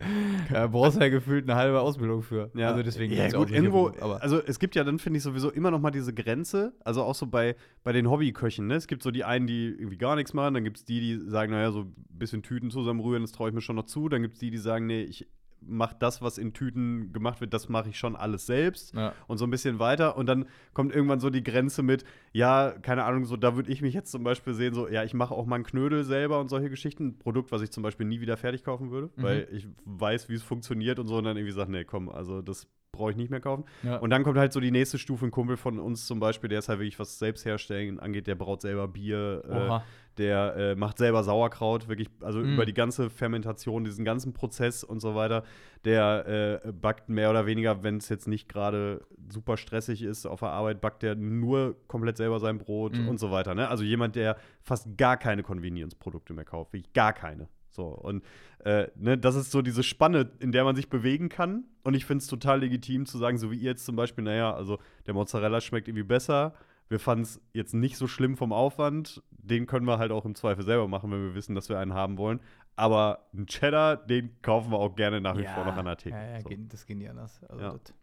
[0.52, 2.50] äh, brauchst ja gefühlt eine halbe Ausbildung für.
[2.54, 2.70] Ja.
[2.70, 5.70] Also deswegen ja, gut, irgendwo, aber also es gibt ja dann, finde ich, sowieso immer
[5.70, 8.76] noch mal diese Grenze, also auch so bei, bei den Hobbyköchen, ne?
[8.76, 11.28] Es gibt so die einen, die irgendwie gar nichts machen, dann gibt es die, die
[11.28, 14.08] sagen, naja, so ein bisschen Tüten zusammenrühren, das traue ich mir schon noch zu.
[14.08, 15.26] Dann gibt es die, die sagen, nee, ich
[15.60, 19.12] mache das, was in Tüten gemacht wird, das mache ich schon alles selbst ja.
[19.26, 20.16] und so ein bisschen weiter.
[20.16, 23.82] Und dann kommt irgendwann so die Grenze mit, ja, keine Ahnung, so da würde ich
[23.82, 26.48] mich jetzt zum Beispiel sehen, so, ja, ich mache auch mal einen Knödel selber und
[26.48, 27.06] solche Geschichten.
[27.06, 29.22] Ein Produkt, was ich zum Beispiel nie wieder fertig kaufen würde, mhm.
[29.22, 32.42] weil ich weiß, wie es funktioniert und so und dann irgendwie sage, nee, komm, also
[32.42, 33.64] das brauche ich nicht mehr kaufen.
[33.82, 33.96] Ja.
[33.96, 36.58] Und dann kommt halt so die nächste Stufe, ein Kumpel von uns zum Beispiel, der
[36.60, 39.80] ist halt wirklich was selbst herstellen angeht, der braut selber Bier, äh,
[40.18, 42.54] der äh, macht selber Sauerkraut, wirklich, also mhm.
[42.54, 45.44] über die ganze Fermentation, diesen ganzen Prozess und so weiter.
[45.84, 50.40] Der äh, backt mehr oder weniger, wenn es jetzt nicht gerade super stressig ist auf
[50.40, 53.08] der Arbeit, backt der nur komplett selber sein Brot mhm.
[53.08, 53.54] und so weiter.
[53.54, 53.68] Ne?
[53.68, 57.48] Also jemand, der fast gar keine Convenience-Produkte mehr kauft, wirklich gar keine.
[57.76, 58.24] So, und
[58.64, 61.64] äh, ne, das ist so diese Spanne, in der man sich bewegen kann.
[61.84, 64.52] Und ich finde es total legitim zu sagen, so wie ihr jetzt zum Beispiel, naja,
[64.52, 66.54] also der Mozzarella schmeckt irgendwie besser.
[66.88, 69.22] Wir fanden es jetzt nicht so schlimm vom Aufwand.
[69.30, 71.94] Den können wir halt auch im Zweifel selber machen, wenn wir wissen, dass wir einen
[71.94, 72.40] haben wollen.
[72.76, 75.96] Aber einen Cheddar, den kaufen wir auch gerne nach wie ja, vor noch an der
[75.96, 76.16] Theke.
[76.16, 76.50] Ja, ja, so.
[76.68, 77.42] das geht nicht anders.
[77.48, 77.72] Also ja.
[77.72, 77.94] Das,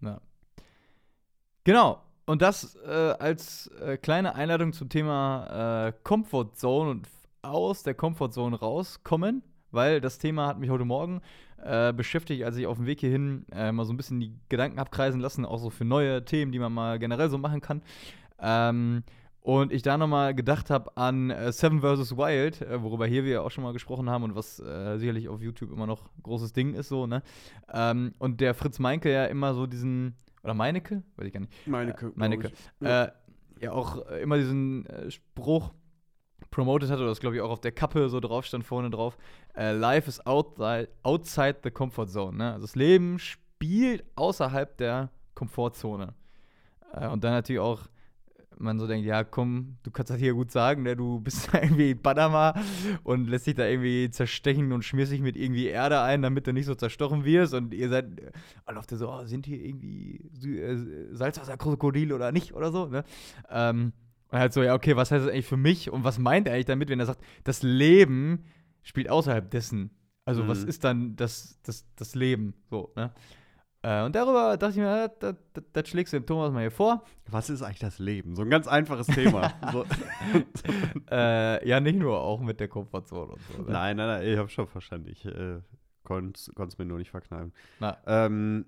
[0.00, 0.20] ja.
[1.64, 2.02] Genau.
[2.24, 7.08] Und das äh, als äh, kleine Einladung zum Thema äh, Comfort Zone und
[7.42, 11.20] aus der Comfortzone rauskommen, weil das Thema hat mich heute Morgen
[11.62, 14.78] äh, beschäftigt, als ich auf dem Weg hierhin äh, mal so ein bisschen die Gedanken
[14.78, 17.82] abkreisen lassen, auch so für neue Themen, die man mal generell so machen kann.
[18.38, 19.02] Ähm,
[19.40, 22.16] und ich da nochmal gedacht habe an äh, Seven vs.
[22.16, 25.40] Wild, äh, worüber hier wir auch schon mal gesprochen haben und was äh, sicherlich auf
[25.40, 27.22] YouTube immer noch großes Ding ist, so, ne?
[27.72, 31.04] Ähm, und der Fritz Meinke ja immer so diesen, oder Meinecke?
[31.14, 31.66] Weiß ich gar nicht.
[31.66, 32.12] Meinecke.
[32.16, 32.50] Meinecke.
[32.80, 33.12] Ja.
[33.60, 33.70] ja.
[33.70, 35.72] auch immer diesen Spruch,
[36.50, 39.16] promoted hat, oder das glaube ich auch auf der Kappe so drauf stand vorne drauf,
[39.56, 42.36] äh, Life is outside, the comfort zone.
[42.36, 42.52] Ne?
[42.52, 46.14] Also das Leben spielt außerhalb der Komfortzone.
[46.92, 47.82] Äh, und dann natürlich auch,
[48.58, 50.96] man so denkt, ja komm, du kannst das hier gut sagen, ne?
[50.96, 52.54] du bist irgendwie in Panama
[53.04, 56.52] und lässt dich da irgendwie zerstechen und schmierst dich mit irgendwie Erde ein, damit du
[56.52, 58.06] nicht so zerstochen wirst und ihr seid,
[58.66, 63.04] und auf der so, oh, sind hier irgendwie äh, Salzwasserkrokodile oder nicht oder so, ne?
[63.50, 63.92] Ähm,
[64.30, 66.54] und halt so, ja, okay, was heißt das eigentlich für mich und was meint er
[66.54, 68.44] eigentlich damit, wenn er sagt, das Leben
[68.82, 69.90] spielt außerhalb dessen?
[70.24, 70.48] Also, mhm.
[70.48, 72.54] was ist dann das, das, das Leben?
[72.68, 73.12] So, ne?
[73.82, 76.72] Äh, und darüber dachte ich mir, das, das, das, schlägst du dem Thomas mal hier
[76.72, 77.04] vor.
[77.30, 78.34] Was ist eigentlich das Leben?
[78.34, 79.52] So ein ganz einfaches Thema.
[81.10, 83.62] äh, ja, nicht nur, auch mit der Komfortzone und so.
[83.62, 83.70] Ne?
[83.70, 85.08] Nein, nein, nein, ich habe schon verstanden.
[85.08, 85.60] Ich äh,
[86.02, 87.52] konnte es mir nur nicht verkneifen.
[88.06, 88.66] Ähm,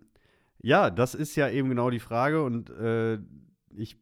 [0.61, 3.19] ja, das ist ja eben genau die Frage und äh,
[3.77, 3.97] ich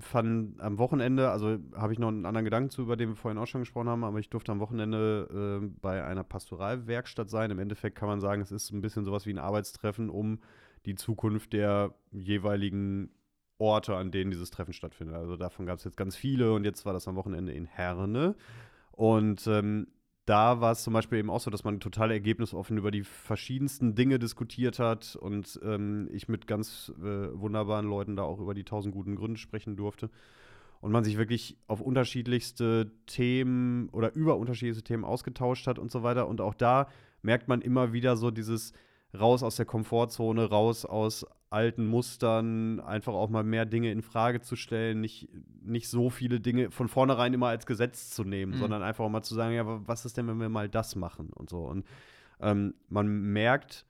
[0.00, 3.38] fand am Wochenende, also habe ich noch einen anderen Gedanken zu, über den wir vorhin
[3.38, 7.50] auch schon gesprochen haben, aber ich durfte am Wochenende äh, bei einer Pastoralwerkstatt sein.
[7.50, 10.40] Im Endeffekt kann man sagen, es ist ein bisschen sowas wie ein Arbeitstreffen, um
[10.86, 13.10] die Zukunft der jeweiligen
[13.58, 15.16] Orte, an denen dieses Treffen stattfindet.
[15.16, 18.34] Also davon gab es jetzt ganz viele und jetzt war das am Wochenende in Herne.
[18.90, 19.86] Und ähm,
[20.24, 23.94] da war es zum Beispiel eben auch so, dass man total ergebnisoffen über die verschiedensten
[23.94, 28.64] Dinge diskutiert hat und ähm, ich mit ganz äh, wunderbaren Leuten da auch über die
[28.64, 30.10] tausend guten Gründe sprechen durfte.
[30.80, 36.02] Und man sich wirklich auf unterschiedlichste Themen oder über unterschiedlichste Themen ausgetauscht hat und so
[36.02, 36.26] weiter.
[36.26, 36.88] Und auch da
[37.22, 38.72] merkt man immer wieder so dieses
[39.18, 44.40] raus aus der Komfortzone, raus aus alten Mustern, einfach auch mal mehr Dinge in Frage
[44.40, 45.28] zu stellen, nicht,
[45.62, 48.58] nicht so viele Dinge von vornherein immer als Gesetz zu nehmen, mhm.
[48.58, 51.30] sondern einfach auch mal zu sagen, ja, was ist denn, wenn wir mal das machen
[51.30, 51.60] und so.
[51.60, 51.86] Und
[52.40, 53.86] ähm, man merkt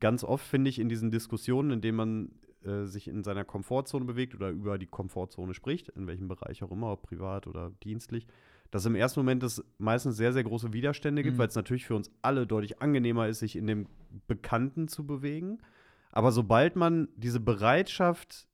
[0.00, 2.30] ganz oft, finde ich, in diesen Diskussionen, in denen man
[2.64, 6.70] äh, sich in seiner Komfortzone bewegt oder über die Komfortzone spricht, in welchem Bereich auch
[6.70, 8.26] immer, ob privat oder dienstlich,
[8.70, 11.38] dass im ersten Moment es meistens sehr, sehr große Widerstände gibt, mhm.
[11.38, 13.86] weil es natürlich für uns alle deutlich angenehmer ist, sich in dem
[14.26, 15.58] Bekannten zu bewegen.
[16.12, 18.48] Aber sobald man diese Bereitschaft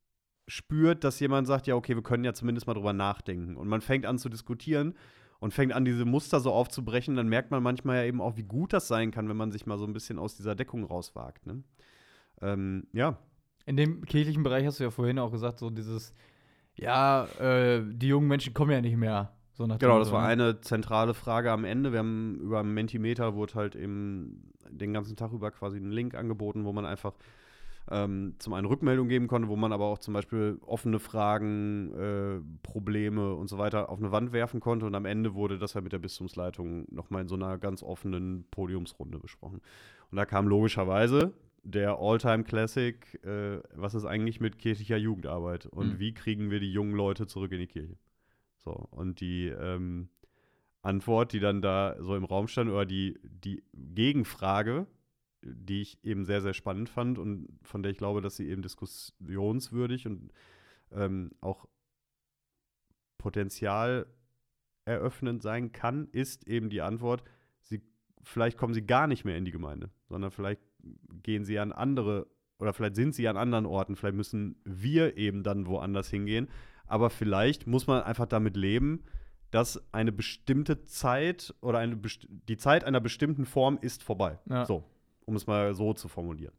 [0.46, 3.80] spürt, dass jemand sagt, ja, okay, wir können ja zumindest mal drüber nachdenken und man
[3.80, 4.94] fängt an zu diskutieren
[5.40, 8.44] und fängt an, diese Muster so aufzubrechen, dann merkt man manchmal ja eben auch, wie
[8.44, 11.46] gut das sein kann, wenn man sich mal so ein bisschen aus dieser Deckung rauswagt.
[11.46, 11.62] Ne?
[12.40, 13.18] Ähm, ja.
[13.66, 16.12] In dem kirchlichen Bereich hast du ja vorhin auch gesagt, so dieses,
[16.74, 19.32] ja, äh, die jungen Menschen kommen ja nicht mehr.
[19.52, 20.28] So genau, das war ne?
[20.28, 21.92] eine zentrale Frage am Ende.
[21.92, 26.64] Wir haben über Mentimeter wurde halt eben den ganzen Tag über quasi einen Link angeboten,
[26.64, 27.14] wo man einfach
[27.90, 32.40] ähm, zum einen Rückmeldung geben konnte, wo man aber auch zum Beispiel offene Fragen, äh,
[32.62, 34.86] Probleme und so weiter auf eine Wand werfen konnte.
[34.86, 38.46] Und am Ende wurde das halt mit der Bistumsleitung nochmal in so einer ganz offenen
[38.50, 39.60] Podiumsrunde besprochen.
[40.10, 45.98] Und da kam logischerweise der All-Time-Classic, äh, was ist eigentlich mit kirchlicher Jugendarbeit und mhm.
[45.98, 47.96] wie kriegen wir die jungen Leute zurück in die Kirche?
[48.58, 50.08] So, und die ähm,
[50.82, 54.86] Antwort, die dann da so im Raum stand, oder die, die Gegenfrage,
[55.44, 58.62] die ich eben sehr, sehr spannend fand und von der ich glaube, dass sie eben
[58.62, 60.32] diskussionswürdig und
[60.92, 61.66] ähm, auch
[63.18, 64.06] Potenzial
[64.84, 67.24] eröffnend sein kann, ist eben die Antwort,
[67.62, 67.82] sie,
[68.22, 70.60] vielleicht kommen sie gar nicht mehr in die Gemeinde, sondern vielleicht
[71.22, 72.26] gehen sie an andere
[72.58, 76.48] oder vielleicht sind sie an anderen Orten, vielleicht müssen wir eben dann woanders hingehen.
[76.86, 79.04] Aber vielleicht muss man einfach damit leben,
[79.50, 84.38] dass eine bestimmte Zeit oder eine die Zeit einer bestimmten Form ist vorbei.
[84.46, 84.66] Ja.
[84.66, 84.84] So,
[85.26, 86.54] um es mal so zu formulieren.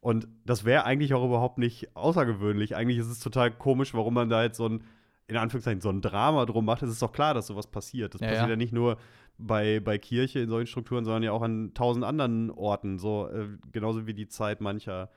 [0.00, 2.74] Und das wäre eigentlich auch überhaupt nicht außergewöhnlich.
[2.74, 4.82] Eigentlich ist es total komisch, warum man da jetzt so ein,
[5.26, 6.82] in Anführungszeichen, so ein Drama drum macht.
[6.82, 8.14] Es ist doch klar, dass sowas passiert.
[8.14, 8.50] Das ja, passiert ja.
[8.50, 8.96] ja, nicht nur
[9.36, 12.98] bei, bei Kirche in solchen Strukturen, sondern ja auch an tausend anderen Orten.
[12.98, 15.10] So, äh, genauso wie die Zeit mancher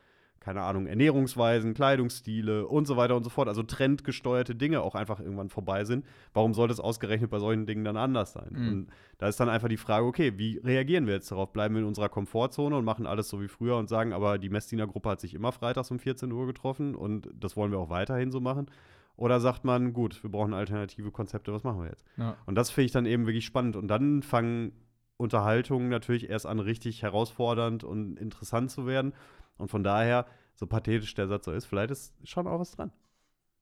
[0.44, 5.22] keine Ahnung, Ernährungsweisen, Kleidungsstile und so weiter und so fort, also trendgesteuerte Dinge auch einfach
[5.22, 6.06] irgendwann vorbei sind.
[6.34, 8.50] Warum sollte es ausgerechnet bei solchen Dingen dann anders sein?
[8.52, 8.68] Mhm.
[8.68, 8.88] Und
[9.20, 11.54] da ist dann einfach die Frage, okay, wie reagieren wir jetzt darauf?
[11.54, 14.50] Bleiben wir in unserer Komfortzone und machen alles so wie früher und sagen, aber die
[14.50, 18.32] Messdiener-Gruppe hat sich immer freitags um 14 Uhr getroffen und das wollen wir auch weiterhin
[18.32, 18.68] so machen?
[19.16, 22.04] Oder sagt man, gut, wir brauchen alternative Konzepte, was machen wir jetzt?
[22.18, 22.36] Ja.
[22.46, 23.76] Und das finde ich dann eben wirklich spannend.
[23.76, 24.74] Und dann fangen
[25.18, 29.14] Unterhaltungen natürlich erst an, richtig herausfordernd und interessant zu werden.
[29.58, 32.92] Und von daher, so pathetisch der Satz so ist, vielleicht ist schon auch was dran.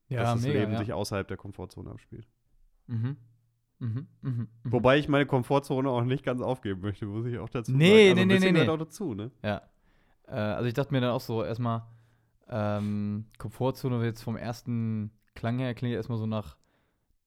[0.10, 0.80] Ja, dass das mega, Leben ja.
[0.80, 2.28] sich außerhalb der Komfortzone abspielt.
[2.88, 3.18] Mhm.
[3.80, 4.48] Mhm, mh, mh.
[4.66, 8.20] Wobei ich meine Komfortzone auch nicht ganz aufgeben möchte, muss ich auch dazu nee, sagen.
[8.20, 8.70] Also nee, nee, nee, nee.
[8.70, 9.32] auch dazu, ne?
[9.42, 9.62] Ja.
[10.28, 11.84] Äh, also ich dachte mir dann auch so, erstmal,
[12.48, 16.58] ähm, Komfortzone jetzt vom ersten Klang her klingt erstmal so nach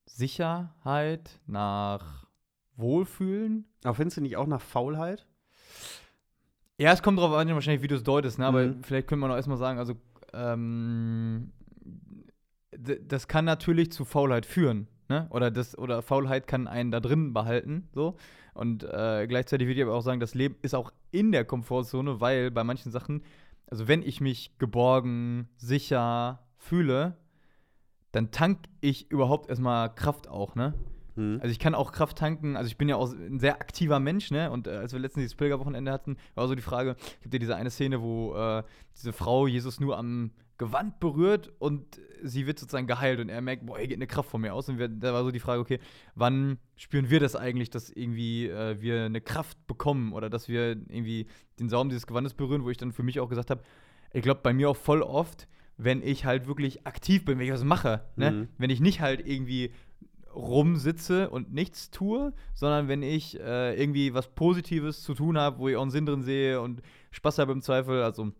[0.05, 2.27] Sicherheit, nach
[2.77, 3.65] Wohlfühlen.
[3.83, 5.27] Aber findest du nicht auch nach Faulheit?
[6.77, 8.45] Ja, es kommt drauf an, wahrscheinlich, wie du es deutest, ne?
[8.45, 8.83] aber mhm.
[8.83, 9.95] vielleicht könnte man auch erstmal sagen, also,
[10.33, 11.51] ähm,
[12.71, 14.87] das kann natürlich zu Faulheit führen.
[15.07, 15.27] Ne?
[15.29, 17.87] Oder, das, oder Faulheit kann einen da drin behalten.
[17.93, 18.17] So.
[18.53, 22.19] Und äh, gleichzeitig würde ich aber auch sagen, das Leben ist auch in der Komfortzone,
[22.19, 23.23] weil bei manchen Sachen,
[23.67, 27.17] also wenn ich mich geborgen, sicher fühle,
[28.11, 30.73] dann tank ich überhaupt erstmal Kraft auch, ne?
[31.15, 31.39] Mhm.
[31.41, 34.31] Also ich kann auch Kraft tanken, also ich bin ja auch ein sehr aktiver Mensch,
[34.31, 34.51] ne?
[34.51, 37.55] Und äh, als wir letztens dieses Pilgerwochenende hatten, war so die Frage, gibt ja diese
[37.55, 38.63] eine Szene, wo äh,
[38.95, 43.65] diese Frau Jesus nur am Gewand berührt und sie wird sozusagen geheilt und er merkt,
[43.65, 44.69] boah, hier geht eine Kraft von mir aus.
[44.69, 45.79] Und wir, da war so die Frage, okay,
[46.15, 50.69] wann spüren wir das eigentlich, dass irgendwie äh, wir eine Kraft bekommen oder dass wir
[50.69, 51.27] irgendwie
[51.59, 53.63] den Saum dieses Gewandes berühren, wo ich dann für mich auch gesagt habe,
[54.13, 55.47] ich glaube, bei mir auch voll oft,
[55.77, 58.31] wenn ich halt wirklich aktiv bin, wenn ich was mache, ne?
[58.31, 58.47] Mhm.
[58.57, 59.71] wenn ich nicht halt irgendwie
[60.35, 65.69] rumsitze und nichts tue, sondern wenn ich äh, irgendwie was Positives zu tun habe, wo
[65.69, 68.31] ich auch einen Sinn drin sehe und Spaß habe im Zweifel, also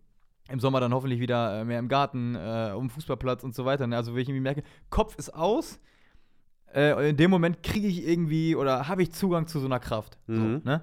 [0.48, 3.86] im Sommer dann hoffentlich wieder äh, mehr im Garten, äh, um Fußballplatz und so weiter.
[3.86, 3.96] Ne?
[3.96, 5.80] Also wenn ich irgendwie merke, Kopf ist aus,
[6.74, 10.18] äh, in dem Moment kriege ich irgendwie oder habe ich Zugang zu so einer Kraft.
[10.26, 10.36] Mhm.
[10.36, 10.82] So, ne?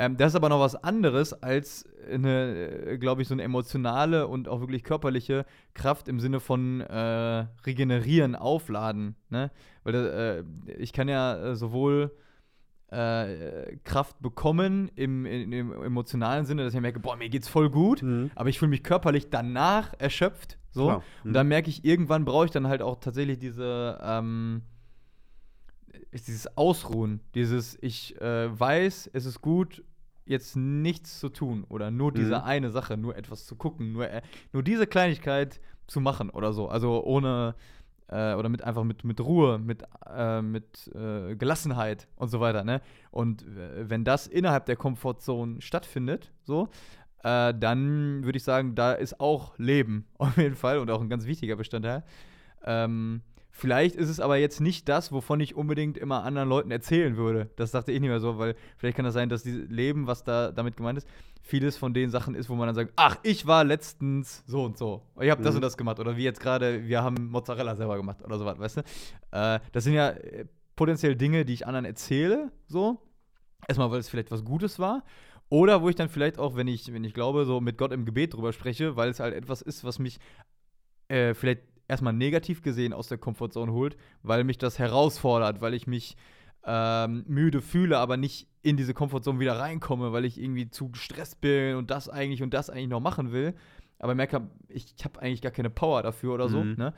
[0.00, 4.26] Ähm, das ist aber noch was anderes als eine, äh, glaube ich, so eine emotionale
[4.28, 9.14] und auch wirklich körperliche Kraft im Sinne von äh, regenerieren, aufladen.
[9.28, 9.50] Ne?
[9.84, 12.16] Weil äh, ich kann ja sowohl
[12.88, 17.68] äh, Kraft bekommen im, im, im, emotionalen Sinne, dass ich merke, boah, mir geht's voll
[17.68, 18.30] gut, mhm.
[18.34, 20.58] aber ich fühle mich körperlich danach erschöpft.
[20.70, 20.92] So.
[20.92, 21.02] Mhm.
[21.24, 24.62] Und dann merke ich, irgendwann brauche ich dann halt auch tatsächlich diese, ähm,
[26.12, 29.84] dieses Ausruhen, dieses, ich äh, weiß, es ist gut,
[30.30, 32.44] jetzt nichts zu tun oder nur diese mhm.
[32.44, 36.68] eine Sache, nur etwas zu gucken, nur, äh, nur diese Kleinigkeit zu machen oder so.
[36.68, 37.56] Also ohne
[38.08, 42.64] äh, oder mit einfach mit, mit Ruhe, mit, äh, mit äh, Gelassenheit und so weiter.
[42.64, 42.80] Ne?
[43.10, 46.68] Und wenn das innerhalb der Komfortzone stattfindet, so,
[47.22, 51.08] äh, dann würde ich sagen, da ist auch Leben auf jeden Fall und auch ein
[51.08, 52.04] ganz wichtiger Bestandteil.
[52.64, 53.22] Ähm,
[53.60, 57.50] Vielleicht ist es aber jetzt nicht das, wovon ich unbedingt immer anderen Leuten erzählen würde.
[57.56, 60.24] Das dachte ich nicht mehr so, weil vielleicht kann das sein, dass dieses Leben, was
[60.24, 61.06] da damit gemeint ist,
[61.42, 64.78] vieles von den Sachen ist, wo man dann sagt, ach, ich war letztens so und
[64.78, 65.02] so.
[65.20, 65.44] Ich habe mhm.
[65.44, 66.00] das und das gemacht.
[66.00, 68.80] Oder wie jetzt gerade, wir haben Mozzarella selber gemacht oder sowas, weißt du?
[69.32, 73.02] Äh, das sind ja äh, potenziell Dinge, die ich anderen erzähle, so.
[73.68, 75.04] Erstmal, weil es vielleicht was Gutes war.
[75.50, 78.06] Oder wo ich dann vielleicht auch, wenn ich, wenn ich glaube, so mit Gott im
[78.06, 80.18] Gebet drüber spreche, weil es halt etwas ist, was mich
[81.08, 85.86] äh, vielleicht erstmal negativ gesehen aus der Komfortzone holt, weil mich das herausfordert, weil ich
[85.86, 86.16] mich
[86.64, 91.40] ähm, müde fühle, aber nicht in diese Komfortzone wieder reinkomme, weil ich irgendwie zu gestresst
[91.40, 93.54] bin und das eigentlich und das eigentlich noch machen will.
[93.98, 96.62] Aber merke, ich habe eigentlich gar keine Power dafür oder so.
[96.62, 96.74] Mhm.
[96.76, 96.94] Ne?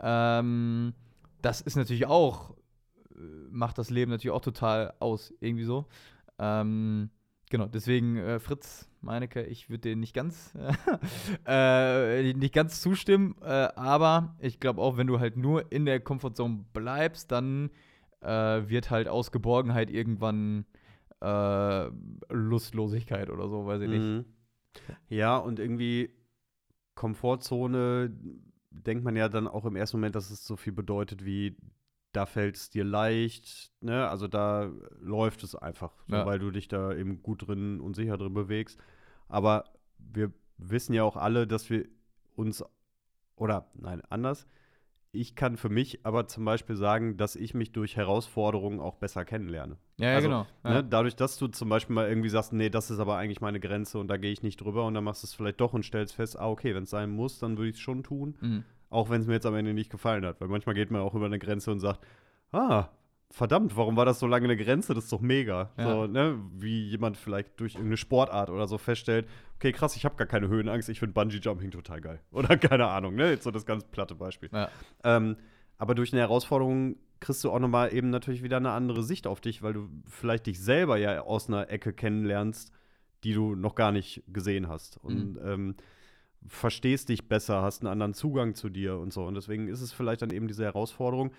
[0.00, 0.94] Ähm,
[1.42, 2.56] das ist natürlich auch,
[3.14, 3.18] äh,
[3.50, 5.86] macht das Leben natürlich auch total aus, irgendwie so.
[6.38, 7.10] Ähm,
[7.56, 10.54] genau, deswegen äh, Fritz Meinecke, ich würde dir nicht ganz,
[11.46, 16.00] äh, nicht ganz zustimmen, äh, aber ich glaube auch, wenn du halt nur in der
[16.00, 17.70] Komfortzone bleibst, dann
[18.20, 20.66] äh, wird halt aus Geborgenheit irgendwann
[21.20, 21.86] äh,
[22.30, 24.02] Lustlosigkeit oder so, weiß ich nicht.
[24.02, 24.24] Mhm.
[25.08, 26.10] Ja, und irgendwie
[26.94, 28.10] Komfortzone
[28.70, 31.56] denkt man ja dann auch im ersten Moment, dass es so viel bedeutet wie
[32.16, 34.08] da fällt es dir leicht, ne?
[34.08, 36.24] Also da läuft es einfach, so, ja.
[36.26, 38.80] weil du dich da eben gut drin und sicher drin bewegst.
[39.28, 39.64] Aber
[39.98, 41.84] wir wissen ja auch alle, dass wir
[42.34, 42.64] uns,
[43.36, 44.46] oder nein, anders.
[45.12, 49.24] Ich kann für mich aber zum Beispiel sagen, dass ich mich durch Herausforderungen auch besser
[49.24, 49.76] kennenlerne.
[49.98, 50.46] Ja, ja also, genau.
[50.64, 50.70] Ja.
[50.70, 53.60] Ne, dadurch, dass du zum Beispiel mal irgendwie sagst, nee, das ist aber eigentlich meine
[53.60, 55.84] Grenze und da gehe ich nicht drüber und dann machst du es vielleicht doch und
[55.84, 58.36] stellst fest, ah, okay, wenn es sein muss, dann würde ich es schon tun.
[58.40, 58.64] Mhm.
[58.90, 60.40] Auch wenn es mir jetzt am Ende nicht gefallen hat.
[60.40, 62.00] Weil manchmal geht man auch über eine Grenze und sagt,
[62.52, 62.88] ah,
[63.30, 64.94] verdammt, warum war das so lange eine Grenze?
[64.94, 65.70] Das ist doch mega.
[65.76, 65.90] Ja.
[65.90, 66.38] So, ne?
[66.52, 70.48] Wie jemand vielleicht durch irgendeine Sportart oder so feststellt, okay, krass, ich habe gar keine
[70.48, 72.20] Höhenangst, ich finde Bungee-Jumping total geil.
[72.30, 73.30] Oder keine Ahnung, ne?
[73.30, 74.50] Jetzt so das ganz platte Beispiel.
[74.52, 74.68] Ja.
[75.04, 75.36] Ähm,
[75.78, 79.40] aber durch eine Herausforderung kriegst du auch nochmal eben natürlich wieder eine andere Sicht auf
[79.40, 82.72] dich, weil du vielleicht dich selber ja aus einer Ecke kennenlernst,
[83.24, 84.98] die du noch gar nicht gesehen hast.
[84.98, 85.40] Und mhm.
[85.44, 85.74] ähm,
[86.48, 89.24] verstehst dich besser, hast einen anderen Zugang zu dir und so.
[89.24, 91.32] Und deswegen ist es vielleicht dann eben diese Herausforderung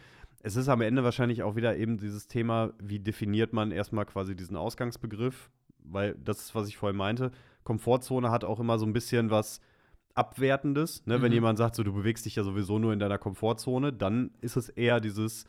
[0.44, 4.36] es ist am Ende wahrscheinlich auch wieder eben dieses Thema, wie definiert man erstmal quasi
[4.36, 5.50] diesen Ausgangsbegriff,
[5.84, 7.32] weil das ist, was ich vorhin meinte.
[7.64, 9.60] Komfortzone hat auch immer so ein bisschen was
[10.14, 11.06] Abwertendes.
[11.06, 11.18] Ne?
[11.18, 11.22] Mhm.
[11.22, 14.56] Wenn jemand sagt, so, du bewegst dich ja sowieso nur in deiner Komfortzone, dann ist
[14.56, 15.46] es eher dieses,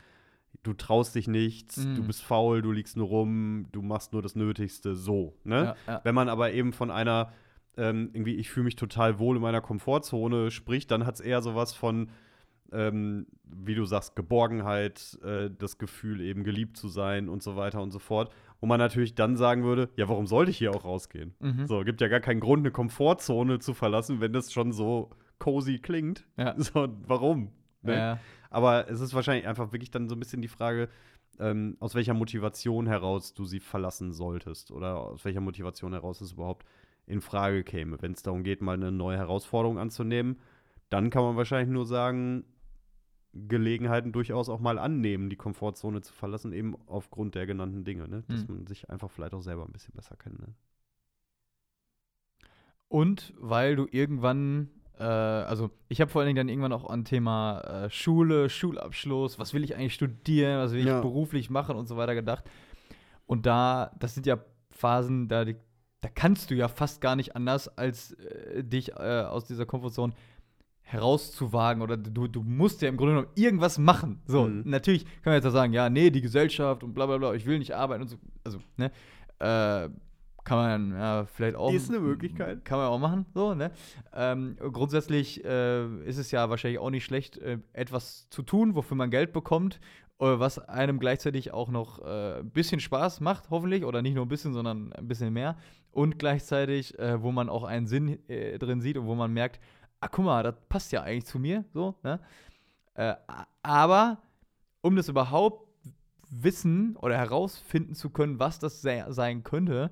[0.63, 1.95] du traust dich nichts, mhm.
[1.95, 5.35] du bist faul, du liegst nur rum, du machst nur das Nötigste, so.
[5.43, 5.75] Ne?
[5.87, 6.01] Ja, ja.
[6.03, 7.31] Wenn man aber eben von einer,
[7.79, 11.41] ähm, irgendwie, ich fühle mich total wohl in meiner Komfortzone spricht, dann hat es eher
[11.41, 12.09] sowas von,
[12.73, 17.81] ähm, wie du sagst, Geborgenheit, äh, das Gefühl, eben geliebt zu sein und so weiter
[17.81, 18.31] und so fort.
[18.59, 21.33] Wo man natürlich dann sagen würde, ja, warum sollte ich hier auch rausgehen?
[21.39, 21.65] Mhm.
[21.65, 25.79] So, gibt ja gar keinen Grund, eine Komfortzone zu verlassen, wenn das schon so cozy
[25.79, 26.27] klingt.
[26.37, 26.55] Ja.
[26.57, 27.51] So, warum?
[27.81, 27.95] Ne?
[27.95, 28.19] Ja.
[28.49, 30.89] Aber es ist wahrscheinlich einfach wirklich dann so ein bisschen die Frage,
[31.39, 36.33] ähm, aus welcher Motivation heraus du sie verlassen solltest oder aus welcher Motivation heraus es
[36.33, 36.65] überhaupt
[37.09, 38.01] in Frage käme.
[38.01, 40.39] Wenn es darum geht, mal eine neue Herausforderung anzunehmen,
[40.89, 42.45] dann kann man wahrscheinlich nur sagen,
[43.33, 48.23] Gelegenheiten durchaus auch mal annehmen, die Komfortzone zu verlassen, eben aufgrund der genannten Dinge, ne?
[48.27, 48.55] dass mhm.
[48.55, 50.39] man sich einfach vielleicht auch selber ein bisschen besser kennt.
[50.39, 50.53] Ne?
[52.87, 54.69] Und weil du irgendwann
[54.99, 59.39] äh, also ich habe vor allen Dingen dann irgendwann auch an Thema äh, Schule, Schulabschluss,
[59.39, 60.97] was will ich eigentlich studieren, was will ja.
[60.97, 62.49] ich beruflich machen und so weiter gedacht.
[63.25, 64.39] Und da, das sind ja
[64.71, 65.45] Phasen, da,
[66.01, 70.13] da kannst du ja fast gar nicht anders, als äh, dich äh, aus dieser Komfortzone
[70.81, 74.21] herauszuwagen oder du, du musst ja im Grunde genommen irgendwas machen.
[74.25, 74.63] So, mhm.
[74.65, 77.45] natürlich kann man jetzt auch sagen, ja, nee, die Gesellschaft und bla bla bla, ich
[77.45, 78.17] will nicht arbeiten und so.
[78.43, 78.91] Also, ne?
[79.39, 79.89] Äh,
[80.43, 81.71] kann man ja vielleicht auch.
[81.71, 82.65] Ist eine Möglichkeit.
[82.65, 83.71] Kann man auch machen, so, ne?
[84.13, 88.97] Ähm, grundsätzlich äh, ist es ja wahrscheinlich auch nicht schlecht, äh, etwas zu tun, wofür
[88.97, 89.79] man Geld bekommt,
[90.19, 94.25] äh, was einem gleichzeitig auch noch äh, ein bisschen Spaß macht, hoffentlich, oder nicht nur
[94.25, 95.55] ein bisschen, sondern ein bisschen mehr.
[95.91, 99.59] Und gleichzeitig, äh, wo man auch einen Sinn äh, drin sieht und wo man merkt,
[99.99, 102.19] ah, guck mal, das passt ja eigentlich zu mir, so, ne?
[102.93, 103.15] Äh,
[103.63, 104.21] aber
[104.81, 105.67] um das überhaupt
[106.29, 109.91] wissen oder herausfinden zu können, was das se sein könnte,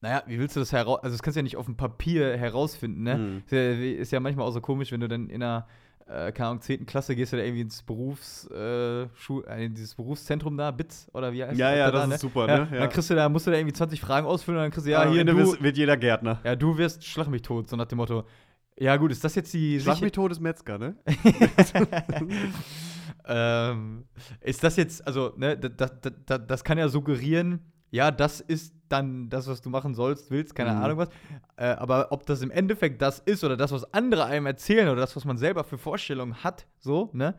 [0.00, 2.36] naja, wie willst du das heraus, also das kannst du ja nicht auf dem Papier
[2.36, 3.16] herausfinden, ne?
[3.16, 3.42] Mhm.
[3.46, 5.66] Ist, ja, ist, ja, manchmal auch so komisch, wenn du dann in einer,
[6.08, 6.86] äh, keine Ahnung, 10.
[6.86, 11.44] Klasse gehst du da irgendwie ins Berufs, äh, äh, dieses Berufszentrum da, BITS oder wie
[11.44, 11.78] heißt ja, das?
[11.78, 12.18] Ja, das da, ist ne?
[12.18, 12.68] super, ja, ne?
[12.72, 12.80] Ja.
[12.80, 14.90] Dann kriegst du da, musst du da irgendwie 20 Fragen ausfüllen und dann kriegst du,
[14.90, 15.60] ja, ja hier, du.
[15.60, 16.40] wird jeder Gärtner.
[16.44, 18.24] Ja, du wirst, schlag mich tot, so nach dem Motto,
[18.78, 19.80] ja, gut, ist das jetzt die.
[19.80, 20.96] Schlag mich tot ist Metzger, ne?
[23.26, 24.04] ähm,
[24.42, 25.92] ist das jetzt, also, ne, das,
[26.26, 30.54] das, das kann ja suggerieren, ja, das ist dann das, was du machen sollst, willst,
[30.54, 30.82] keine mhm.
[30.82, 31.08] Ahnung was.
[31.56, 35.00] Äh, aber ob das im Endeffekt das ist oder das, was andere einem erzählen oder
[35.00, 37.34] das, was man selber für Vorstellungen hat, so, ne?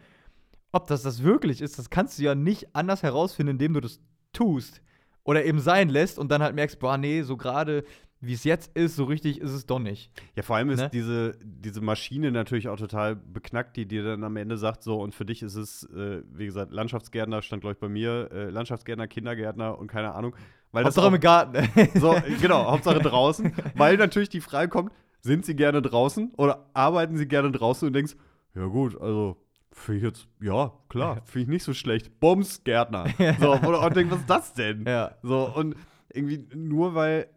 [0.73, 3.99] Ob das das wirklich ist, das kannst du ja nicht anders herausfinden, indem du das
[4.33, 4.81] tust.
[5.23, 7.83] Oder eben sein lässt und dann halt merkst, boah, nee, so gerade
[8.27, 10.11] wie es jetzt ist, so richtig ist es doch nicht.
[10.35, 10.89] Ja, vor allem ist ne?
[10.91, 15.15] diese, diese Maschine natürlich auch total beknackt, die dir dann am Ende sagt, so, und
[15.15, 19.07] für dich ist es, äh, wie gesagt, Landschaftsgärtner, stand, glaube ich, bei mir, äh, Landschaftsgärtner,
[19.07, 20.35] Kindergärtner und keine Ahnung.
[20.73, 21.69] Weil Hauptsache im Garten.
[21.99, 23.53] so, genau, Hauptsache draußen.
[23.75, 27.93] weil natürlich die Frage kommt, sind sie gerne draußen oder arbeiten sie gerne draußen und
[27.93, 28.15] denkst,
[28.55, 29.37] ja gut, also
[29.77, 32.19] Finde ich jetzt, ja, klar, finde ich nicht so schlecht.
[32.19, 33.05] Bums, Gärtner.
[33.39, 34.85] So, oder auch denkt, was ist das denn?
[34.87, 35.11] Ja.
[35.21, 35.75] So, und
[36.11, 37.27] irgendwie nur weil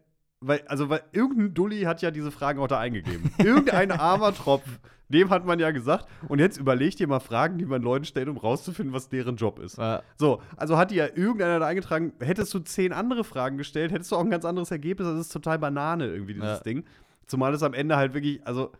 [0.41, 3.31] weil, also, weil irgendein Dulli hat ja diese Fragen auch da eingegeben.
[3.37, 4.65] Irgendein armer Tropf,
[5.07, 6.07] dem hat man ja gesagt.
[6.27, 9.59] Und jetzt überleg dir mal Fragen, die man Leuten stellt, um rauszufinden, was deren Job
[9.59, 9.77] ist.
[9.77, 10.01] Ja.
[10.17, 12.13] So, also hat die ja irgendeiner da eingetragen.
[12.19, 15.07] Hättest du zehn andere Fragen gestellt, hättest du auch ein ganz anderes Ergebnis.
[15.07, 16.63] Das ist total Banane irgendwie, dieses ja.
[16.63, 16.85] Ding.
[17.27, 18.71] Zumal es am Ende halt wirklich, also,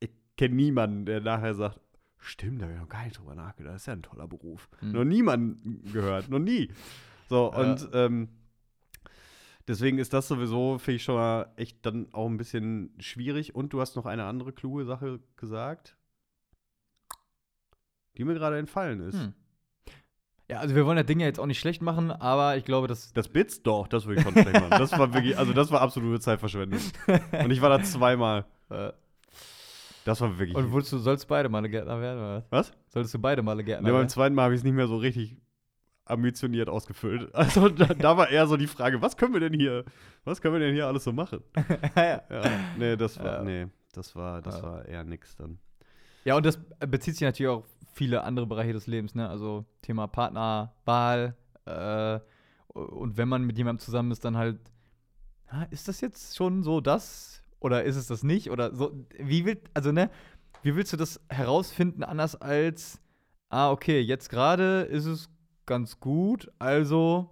[0.00, 1.80] ich kenne niemanden, der nachher sagt,
[2.26, 3.74] Stimmt, da habe ich noch gar nicht drüber nachgedacht.
[3.74, 4.70] Das ist ja ein toller Beruf.
[4.80, 4.92] Mhm.
[4.92, 6.70] Noch niemanden gehört, noch nie.
[7.28, 7.58] So, ja.
[7.58, 8.28] und ähm,
[9.66, 13.54] Deswegen ist das sowieso, finde ich schon mal echt dann auch ein bisschen schwierig.
[13.54, 15.96] Und du hast noch eine andere kluge Sache gesagt,
[18.16, 19.18] die mir gerade entfallen ist.
[19.18, 19.34] Hm.
[20.50, 22.86] Ja, also wir wollen das Ding ja jetzt auch nicht schlecht machen, aber ich glaube,
[22.86, 23.14] dass.
[23.14, 23.62] Das Bits?
[23.62, 24.70] Doch, das würde ich schon schlecht machen.
[24.70, 26.80] Das war wirklich, also das war absolute Zeitverschwendung.
[27.06, 28.46] Und ich war da zweimal.
[28.70, 28.92] Äh.
[30.06, 30.56] Das war wirklich.
[30.56, 32.44] Und wolltest du, sollst beide Male Gärtner werden, oder?
[32.48, 32.72] Was?
[32.88, 33.94] Solltest du beide Male Gärtner werden?
[33.94, 35.36] Ja, beim zweiten Mal habe ich es nicht mehr so richtig
[36.04, 37.30] ambitioniert ausgefüllt.
[37.34, 39.84] Also da, da, war eher so die Frage, was können wir denn hier,
[40.24, 41.42] was können wir denn hier alles so machen?
[41.96, 42.22] ja.
[42.30, 42.42] ja.
[42.78, 43.42] Nee, das war, ja.
[43.42, 45.58] nee, das war, das war eher nix dann.
[46.24, 49.28] Ja, und das bezieht sich natürlich auch auf viele andere Bereiche des Lebens, ne?
[49.28, 51.36] Also Thema Partnerwahl,
[51.66, 52.18] äh,
[52.74, 54.58] und wenn man mit jemandem zusammen ist, dann halt,
[55.70, 57.42] ist das jetzt schon so das?
[57.60, 58.50] Oder ist es das nicht?
[58.50, 60.10] Oder so, wie will, also ne,
[60.62, 63.00] wie willst du das herausfinden, anders als,
[63.48, 65.30] ah, okay, jetzt gerade ist es
[65.66, 67.30] ganz gut, also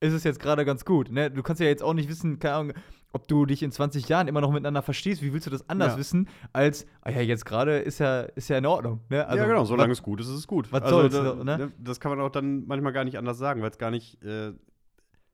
[0.00, 1.10] ist es jetzt gerade ganz gut.
[1.10, 1.30] Ne?
[1.30, 2.72] Du kannst ja jetzt auch nicht wissen, keine Ahnung,
[3.12, 5.22] ob du dich in 20 Jahren immer noch miteinander verstehst.
[5.22, 5.98] Wie willst du das anders ja.
[5.98, 9.00] wissen, als, ah ja, jetzt gerade ist ja, ist ja in Ordnung.
[9.08, 9.26] Ne?
[9.26, 10.70] Also, ja, genau, solange es gut ist, ist es gut.
[10.72, 11.72] Was also, soll's, da, ne?
[11.78, 14.52] Das kann man auch dann manchmal gar nicht anders sagen, weil es gar nicht, äh,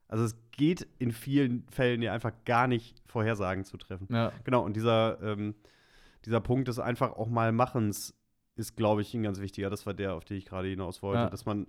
[0.09, 4.09] also es geht in vielen Fällen ja einfach gar nicht Vorhersagen zu treffen.
[4.11, 4.33] Ja.
[4.45, 5.55] Genau, und dieser, ähm,
[6.25, 8.15] dieser Punkt des einfach auch mal Machens
[8.57, 9.69] ist, glaube ich, ein ganz wichtiger.
[9.69, 11.31] Das war der, auf den ich gerade hinaus wollte, ja.
[11.31, 11.67] dass man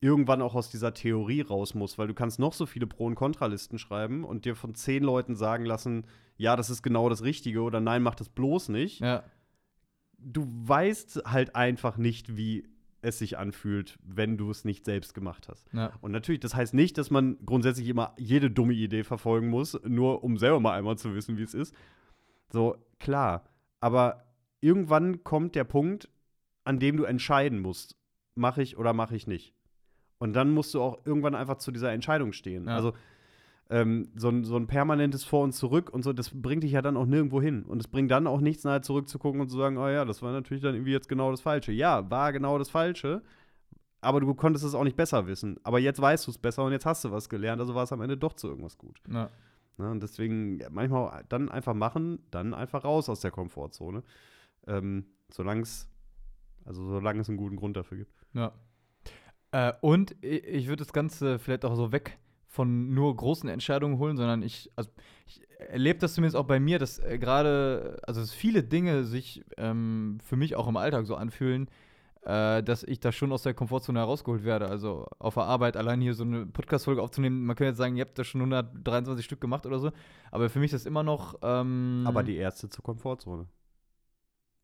[0.00, 3.14] irgendwann auch aus dieser Theorie raus muss, weil du kannst noch so viele Pro- und
[3.14, 6.04] Kontralisten schreiben und dir von zehn Leuten sagen lassen,
[6.36, 9.00] ja, das ist genau das Richtige oder nein, mach das bloß nicht.
[9.00, 9.24] Ja.
[10.18, 12.68] Du weißt halt einfach nicht, wie
[13.00, 15.72] es sich anfühlt, wenn du es nicht selbst gemacht hast.
[15.72, 15.92] Ja.
[16.00, 20.24] Und natürlich, das heißt nicht, dass man grundsätzlich immer jede dumme Idee verfolgen muss, nur
[20.24, 21.74] um selber mal einmal zu wissen, wie es ist.
[22.50, 23.44] So, klar.
[23.80, 24.24] Aber
[24.60, 26.08] irgendwann kommt der Punkt,
[26.64, 27.96] an dem du entscheiden musst,
[28.34, 29.55] mache ich oder mache ich nicht.
[30.18, 32.66] Und dann musst du auch irgendwann einfach zu dieser Entscheidung stehen.
[32.66, 32.76] Ja.
[32.76, 32.94] Also
[33.68, 36.82] ähm, so, ein, so ein permanentes Vor und Zurück und so, das bringt dich ja
[36.82, 37.64] dann auch nirgendwo hin.
[37.64, 40.32] Und es bringt dann auch nichts nahe zurückzugucken und zu sagen, oh ja, das war
[40.32, 41.72] natürlich dann irgendwie jetzt genau das Falsche.
[41.72, 43.22] Ja, war genau das Falsche,
[44.00, 45.58] aber du konntest es auch nicht besser wissen.
[45.64, 47.92] Aber jetzt weißt du es besser und jetzt hast du was gelernt, also war es
[47.92, 49.00] am Ende doch zu irgendwas gut.
[49.10, 49.30] Ja.
[49.78, 49.90] Ne?
[49.90, 54.02] Und deswegen manchmal dann einfach machen, dann einfach raus aus der Komfortzone.
[54.68, 55.88] Ähm, solange es,
[56.64, 58.12] also solange es einen guten Grund dafür gibt.
[58.32, 58.52] Ja.
[59.56, 64.18] Äh, und ich, würde das Ganze vielleicht auch so weg von nur großen Entscheidungen holen,
[64.18, 64.90] sondern ich, also
[65.26, 69.44] ich erlebe das zumindest auch bei mir, dass äh, gerade, also dass viele Dinge sich
[69.56, 71.68] ähm, für mich auch im Alltag so anfühlen,
[72.22, 74.68] äh, dass ich da schon aus der Komfortzone herausgeholt werde.
[74.68, 78.04] Also auf der Arbeit allein hier so eine Podcast-Folge aufzunehmen, man könnte jetzt sagen, ihr
[78.04, 79.90] habt da schon 123 Stück gemacht oder so,
[80.30, 81.38] aber für mich ist das immer noch.
[81.42, 83.46] Ähm aber die erste zur Komfortzone.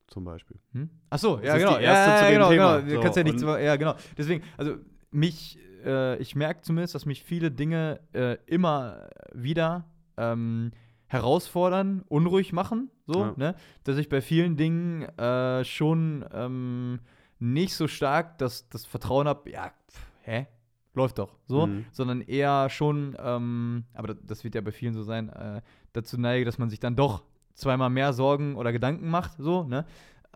[0.07, 0.59] Zum Beispiel.
[0.72, 0.90] Hm?
[1.11, 1.78] Ach so, ja, genau.
[1.78, 2.80] ja, genau, genau.
[2.80, 3.94] Du kannst ja nichts, ja, genau.
[4.16, 4.76] Deswegen, also
[5.11, 9.86] mich, äh, ich merke zumindest, dass mich viele Dinge äh, immer wieder
[10.16, 10.72] ähm,
[11.07, 13.34] herausfordern, unruhig machen, so, ja.
[13.36, 13.55] ne?
[13.84, 17.00] Dass ich bei vielen Dingen äh, schon ähm,
[17.38, 20.46] nicht so stark das, das Vertrauen habe, ja, pff, hä?
[20.94, 21.86] Läuft doch, so, mhm.
[21.90, 25.62] sondern eher schon, ähm, aber das, das, wird ja bei vielen so sein, äh,
[25.94, 27.24] dazu neige, dass man sich dann doch
[27.55, 29.84] zweimal mehr Sorgen oder Gedanken macht, so, ne?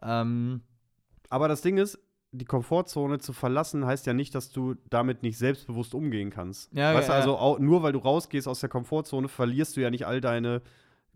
[0.02, 0.62] Ähm,
[1.30, 1.98] aber das Ding ist,
[2.32, 6.72] die Komfortzone zu verlassen, heißt ja nicht, dass du damit nicht selbstbewusst umgehen kannst.
[6.72, 9.80] Ja, weißt ja, du, also auch, nur weil du rausgehst aus der Komfortzone, verlierst du
[9.80, 10.62] ja nicht all deine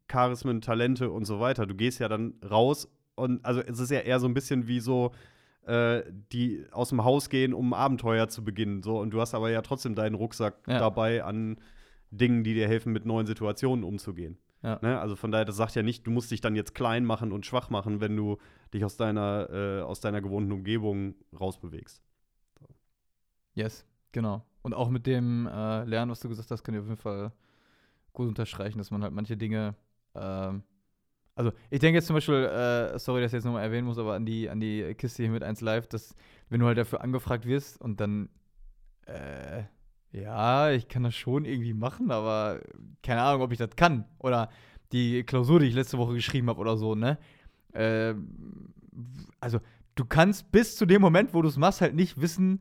[0.09, 1.67] Charismen, Talente und so weiter.
[1.67, 4.81] Du gehst ja dann raus und also es ist ja eher so ein bisschen wie
[4.81, 5.13] so,
[5.67, 8.83] äh, die aus dem Haus gehen, um ein Abenteuer zu beginnen.
[8.83, 10.79] So, und du hast aber ja trotzdem deinen Rucksack ja.
[10.79, 11.59] dabei an
[12.11, 14.39] Dingen, die dir helfen, mit neuen Situationen umzugehen.
[14.63, 14.79] Ja.
[14.83, 15.01] Ne?
[15.01, 17.47] Also von daher, das sagt ja nicht, du musst dich dann jetzt klein machen und
[17.47, 18.39] schwach machen, wenn du
[18.75, 22.03] dich aus deiner, äh, aus deiner gewohnten Umgebung rausbewegst.
[22.59, 22.67] So.
[23.55, 24.45] Yes, genau.
[24.63, 27.33] Und auch mit dem äh, Lernen, was du gesagt hast, kann ich auf jeden Fall
[28.13, 29.75] gut unterstreichen, dass man halt manche Dinge
[30.15, 30.63] ähm,
[31.41, 34.15] also ich denke jetzt zum Beispiel, äh, sorry, dass ich jetzt nochmal erwähnen muss, aber
[34.15, 36.15] an die, an die Kiste hier mit 1 Live, dass
[36.51, 38.29] wenn du halt dafür angefragt wirst und dann,
[39.07, 39.63] äh,
[40.13, 42.61] ja, ich kann das schon irgendwie machen, aber
[43.03, 44.05] keine Ahnung, ob ich das kann.
[44.19, 44.51] Oder
[44.93, 47.19] die Klausur, die ich letzte Woche geschrieben habe oder so, ne?
[47.73, 48.15] Äh,
[49.39, 49.61] also
[49.95, 52.61] du kannst bis zu dem Moment, wo du es machst, halt nicht wissen,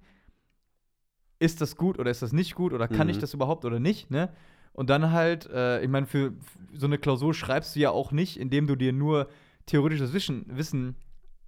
[1.39, 3.11] ist das gut oder ist das nicht gut oder kann mhm.
[3.11, 4.31] ich das überhaupt oder nicht, ne?
[4.73, 6.33] Und dann halt, äh, ich meine, für,
[6.73, 9.27] so eine Klausur schreibst du ja auch nicht, indem du dir nur
[9.65, 10.95] theoretisches Wissen, Wissen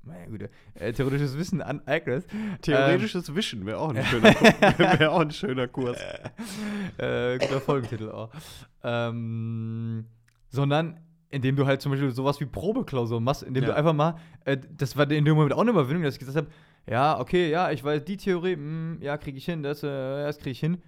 [0.03, 2.27] meine Güte, äh, theoretisches Wissen aneignest.
[2.61, 4.33] Theoretisches ähm, Wissen wäre auch, ein schöner,
[4.99, 5.97] wär auch ein schöner Kurs.
[6.97, 8.29] Äh, guter Folgentitel auch.
[8.83, 10.05] Ähm,
[10.49, 10.99] sondern
[11.29, 13.69] indem du halt zum Beispiel sowas wie Probeklausur machst, indem ja.
[13.69, 16.37] du einfach mal, äh, das war in dem Moment auch eine Überwindung, dass ich gesagt
[16.37, 16.47] habe,
[16.87, 19.87] ja, okay, ja, ich weiß die Theorie, mh, hm, ja, kriege ich hin, das, äh,
[19.87, 20.81] das kriege ich hin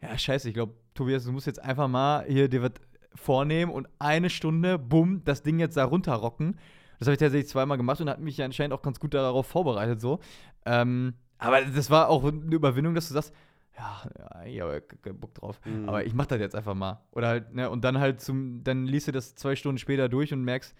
[0.00, 2.72] ja, scheiße, ich glaube, Tobias, du musst jetzt einfach mal hier dir was
[3.14, 6.58] vornehmen und eine Stunde, bumm, das Ding jetzt da runterrocken.
[6.98, 9.46] Das habe ich tatsächlich zweimal gemacht und hat mich ja anscheinend auch ganz gut darauf
[9.46, 10.20] vorbereitet, so.
[10.66, 13.32] Ähm, aber das war auch eine Überwindung, dass du sagst,
[13.76, 15.60] ja, ich habe keinen Bock drauf.
[15.64, 15.88] Mhm.
[15.88, 17.00] Aber ich mache das jetzt einfach mal.
[17.12, 20.32] Oder halt, ne, und dann halt zum, dann liest du das zwei Stunden später durch
[20.32, 20.74] und merkst,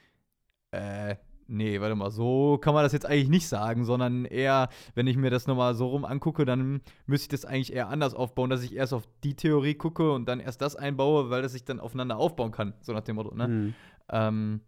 [0.72, 1.16] äh,
[1.46, 5.16] nee, warte mal, so kann man das jetzt eigentlich nicht sagen, sondern eher, wenn ich
[5.16, 8.62] mir das nochmal so rum angucke, dann müsste ich das eigentlich eher anders aufbauen, dass
[8.62, 11.80] ich erst auf die Theorie gucke und dann erst das einbaue, weil das sich dann
[11.80, 13.48] aufeinander aufbauen kann, so nach dem Motto, ne?
[13.48, 13.74] Mhm.
[14.10, 14.60] Ähm,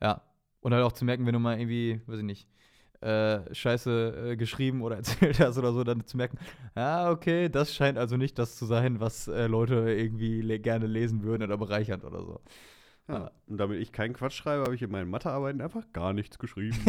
[0.00, 0.22] ja.
[0.68, 2.46] Und halt auch zu merken, wenn du mal irgendwie, weiß ich nicht,
[3.00, 6.36] äh, Scheiße äh, geschrieben oder erzählt hast oder so, dann zu merken,
[6.76, 10.86] ja, okay, das scheint also nicht das zu sein, was äh, Leute irgendwie le gerne
[10.86, 12.42] lesen würden oder bereichern oder so.
[13.08, 13.30] Ja.
[13.46, 16.76] Und damit ich keinen Quatsch schreibe, habe ich in meinen Mathearbeiten einfach gar nichts geschrieben.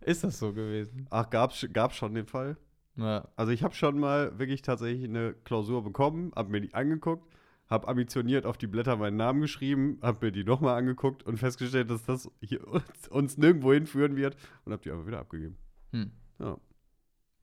[0.00, 1.06] Ist das so gewesen?
[1.10, 2.56] Ach, gab's, gab's schon den Fall?
[2.96, 3.28] Ja.
[3.36, 7.30] Also ich habe schon mal wirklich tatsächlich eine Klausur bekommen, habe mir die angeguckt,
[7.70, 11.88] habe ambitioniert auf die Blätter meinen Namen geschrieben, habe mir die nochmal angeguckt und festgestellt,
[11.88, 15.56] dass das uns, uns, nirgendwo hinführen wird und habe die einfach wieder abgegeben.
[15.92, 16.10] Hm.
[16.40, 16.58] Ja.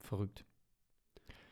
[0.01, 0.45] Verrückt.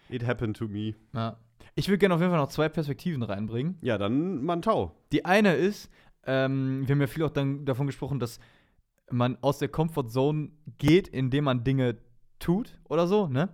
[0.10, 0.94] It happened to me.
[1.14, 1.38] Ja.
[1.74, 3.78] Ich würde gerne auf jeden Fall noch zwei Perspektiven reinbringen.
[3.82, 4.94] Ja, dann Mantau.
[5.12, 5.90] Die eine ist,
[6.26, 8.40] ähm, wir haben ja viel auch dann davon gesprochen, dass
[9.10, 11.98] man aus der Comfortzone geht, indem man Dinge
[12.40, 13.50] tut oder so, ne?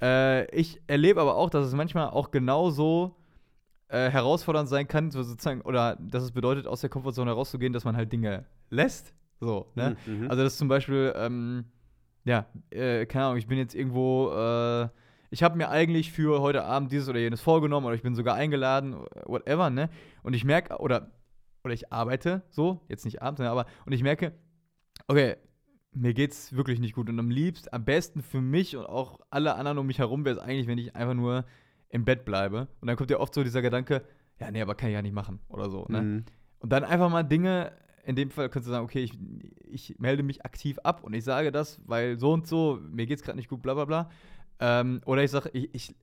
[0.00, 3.16] Äh, ich erlebe aber auch, dass es manchmal auch genauso
[3.88, 7.84] äh, herausfordernd sein kann, so sozusagen, oder dass es bedeutet, aus der Komfortzone herauszugehen, dass
[7.84, 9.14] man halt Dinge lässt.
[9.40, 9.96] So, ne?
[10.06, 10.20] Mhm.
[10.20, 10.30] mhm.
[10.30, 11.64] Also, das zum Beispiel, ähm,
[12.24, 14.88] ja, äh, keine Ahnung, ich bin jetzt irgendwo, äh,
[15.30, 18.34] ich habe mir eigentlich für heute Abend dieses oder jenes vorgenommen oder ich bin sogar
[18.34, 19.90] eingeladen, whatever, ne?
[20.22, 21.10] Und ich merke, oder,
[21.64, 24.32] oder ich arbeite so, jetzt nicht abends, ne, aber, und ich merke,
[25.06, 25.36] okay,
[25.92, 29.54] mir geht's wirklich nicht gut und am liebsten, am besten für mich und auch alle
[29.54, 31.44] anderen um mich herum wäre es eigentlich, wenn ich einfach nur
[31.90, 32.68] im Bett bleibe.
[32.80, 34.02] Und dann kommt ja oft so dieser Gedanke,
[34.40, 36.02] ja, nee, aber kann ich ja nicht machen oder so, ne?
[36.02, 36.24] Mhm.
[36.60, 37.72] Und dann einfach mal Dinge,
[38.04, 39.12] in dem Fall könntest du sagen, okay, ich,
[39.64, 43.22] ich melde mich aktiv ab und ich sage das, weil so und so, mir geht's
[43.22, 44.10] gerade nicht gut, bla bla bla.
[44.60, 45.94] Ähm, oder ich sage, ich, ich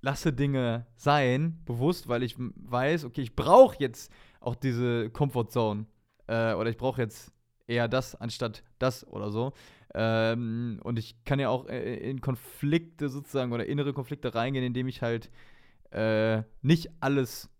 [0.00, 5.86] lasse Dinge sein, bewusst, weil ich weiß, okay, ich brauche jetzt auch diese Comfortzone.
[6.26, 7.32] Äh, oder ich brauche jetzt
[7.66, 9.52] eher das anstatt das oder so.
[9.94, 14.88] Ähm, und ich kann ja auch äh, in Konflikte sozusagen oder innere Konflikte reingehen, indem
[14.88, 15.30] ich halt
[15.90, 17.50] äh, nicht alles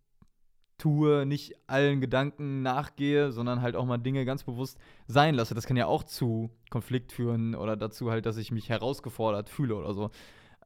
[0.76, 5.54] tue, nicht allen Gedanken nachgehe, sondern halt auch mal Dinge ganz bewusst sein lasse.
[5.54, 9.74] Das kann ja auch zu Konflikt führen oder dazu halt, dass ich mich herausgefordert fühle
[9.74, 10.10] oder so.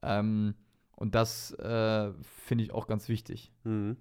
[0.03, 0.55] Ähm,
[0.97, 3.51] und das äh, finde ich auch ganz wichtig.
[3.65, 3.97] Mhm.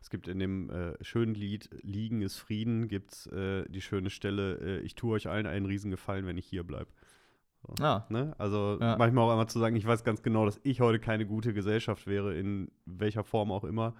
[0.00, 4.10] Es gibt in dem äh, schönen Lied Liegen ist Frieden, gibt es äh, die schöne
[4.10, 6.90] Stelle, äh, ich tue euch allen einen Riesengefallen, wenn ich hier bleibe.
[7.66, 8.04] So, ah.
[8.08, 8.34] ne?
[8.38, 8.96] Also ja.
[8.96, 12.06] manchmal auch einmal zu sagen, ich weiß ganz genau, dass ich heute keine gute Gesellschaft
[12.06, 13.94] wäre, in welcher Form auch immer.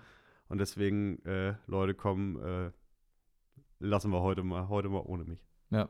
[0.49, 2.71] Und deswegen, äh, Leute, kommen, äh,
[3.79, 5.43] lassen wir heute mal, heute mal ohne mich.
[5.71, 5.89] Ja.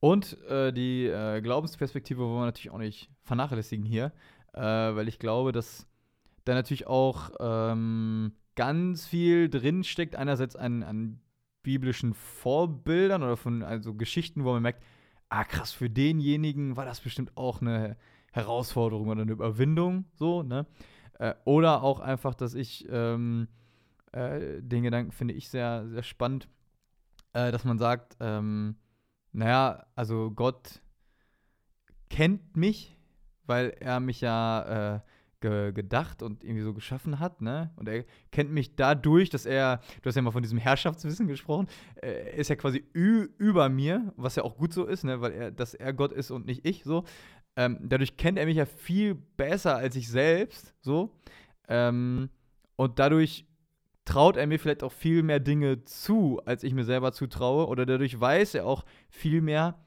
[0.00, 4.12] Und äh, die äh, Glaubensperspektive wollen wir natürlich auch nicht vernachlässigen hier,
[4.52, 5.86] äh, weil ich glaube, dass
[6.44, 10.16] da natürlich auch ähm, ganz viel drinsteckt.
[10.16, 11.20] Einerseits an, an
[11.62, 14.82] biblischen Vorbildern oder von also Geschichten, wo man merkt,
[15.32, 17.96] ah krass, für denjenigen war das bestimmt auch eine
[18.32, 20.66] Herausforderung oder eine Überwindung, so, ne?
[21.18, 23.48] Äh, oder auch einfach, dass ich ähm,
[24.12, 26.48] äh, den Gedanken finde ich sehr, sehr spannend,
[27.32, 28.76] äh, dass man sagt, ähm,
[29.32, 30.82] naja, also Gott
[32.10, 32.94] kennt mich,
[33.46, 35.00] weil er mich ja äh,
[35.42, 37.70] ge gedacht und irgendwie so geschaffen hat, ne?
[37.76, 41.68] Und er kennt mich dadurch, dass er, du hast ja mal von diesem Herrschaftswissen gesprochen,
[42.02, 45.20] äh, ist ja quasi über mir, was ja auch gut so ist, ne?
[45.20, 47.04] Weil er, dass er Gott ist und nicht ich, so.
[47.54, 51.14] Ähm, dadurch kennt er mich ja viel besser als ich selbst, so.
[51.68, 52.30] Ähm,
[52.76, 53.44] und dadurch
[54.04, 57.66] traut er mir vielleicht auch viel mehr Dinge zu, als ich mir selber zutraue.
[57.68, 59.78] Oder dadurch weiß er auch viel mehr,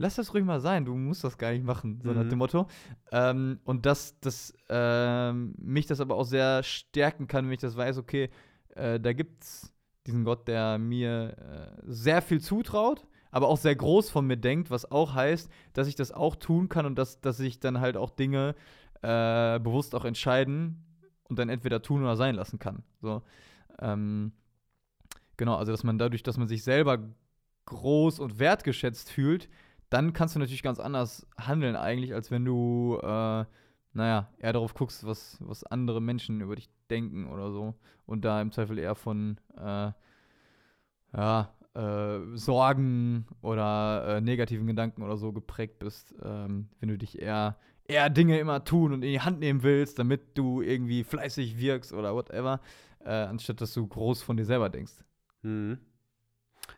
[0.00, 2.16] lass das ruhig mal sein, du musst das gar nicht machen, so mhm.
[2.16, 2.66] nach dem Motto.
[3.12, 7.76] Ähm, und dass das, ähm, mich das aber auch sehr stärken kann, wenn ich das
[7.76, 8.30] weiß, okay,
[8.74, 9.72] äh, da es
[10.06, 14.70] diesen Gott, der mir äh, sehr viel zutraut aber auch sehr groß von mir denkt,
[14.70, 17.96] was auch heißt, dass ich das auch tun kann und dass, dass ich dann halt
[17.96, 18.54] auch Dinge
[19.02, 20.84] äh, bewusst auch entscheiden
[21.28, 22.82] und dann entweder tun oder sein lassen kann.
[23.00, 23.22] So,
[23.78, 24.32] ähm,
[25.36, 26.98] genau, also dass man dadurch, dass man sich selber
[27.66, 29.48] groß und wertgeschätzt fühlt,
[29.90, 33.44] dann kannst du natürlich ganz anders handeln eigentlich, als wenn du, äh,
[33.92, 37.74] naja, eher darauf guckst, was, was andere Menschen über dich denken oder so
[38.06, 39.92] und da im Zweifel eher von, äh,
[41.12, 47.20] ja, äh, Sorgen oder äh, negativen Gedanken oder so geprägt bist, ähm, wenn du dich
[47.20, 51.58] eher, eher Dinge immer tun und in die Hand nehmen willst, damit du irgendwie fleißig
[51.58, 52.60] wirkst oder whatever,
[53.04, 55.04] äh, anstatt dass du groß von dir selber denkst.
[55.42, 55.78] Mhm.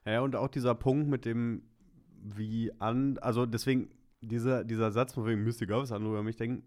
[0.05, 1.63] Ja, und auch dieser Punkt mit dem,
[2.23, 6.65] wie an, also deswegen, dieser, dieser Satz, von wegen müsste was andere über mich denken,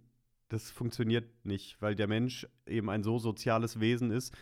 [0.50, 4.36] das funktioniert nicht, weil der Mensch eben ein so soziales Wesen ist.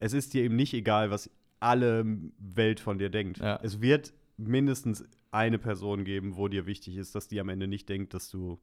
[0.00, 1.30] Es ist dir eben nicht egal, was
[1.60, 2.04] alle
[2.38, 3.38] Welt von dir denkt.
[3.38, 3.58] Ja.
[3.62, 7.88] Es wird mindestens eine Person geben, wo dir wichtig ist, dass die am Ende nicht
[7.88, 8.60] denkt, dass du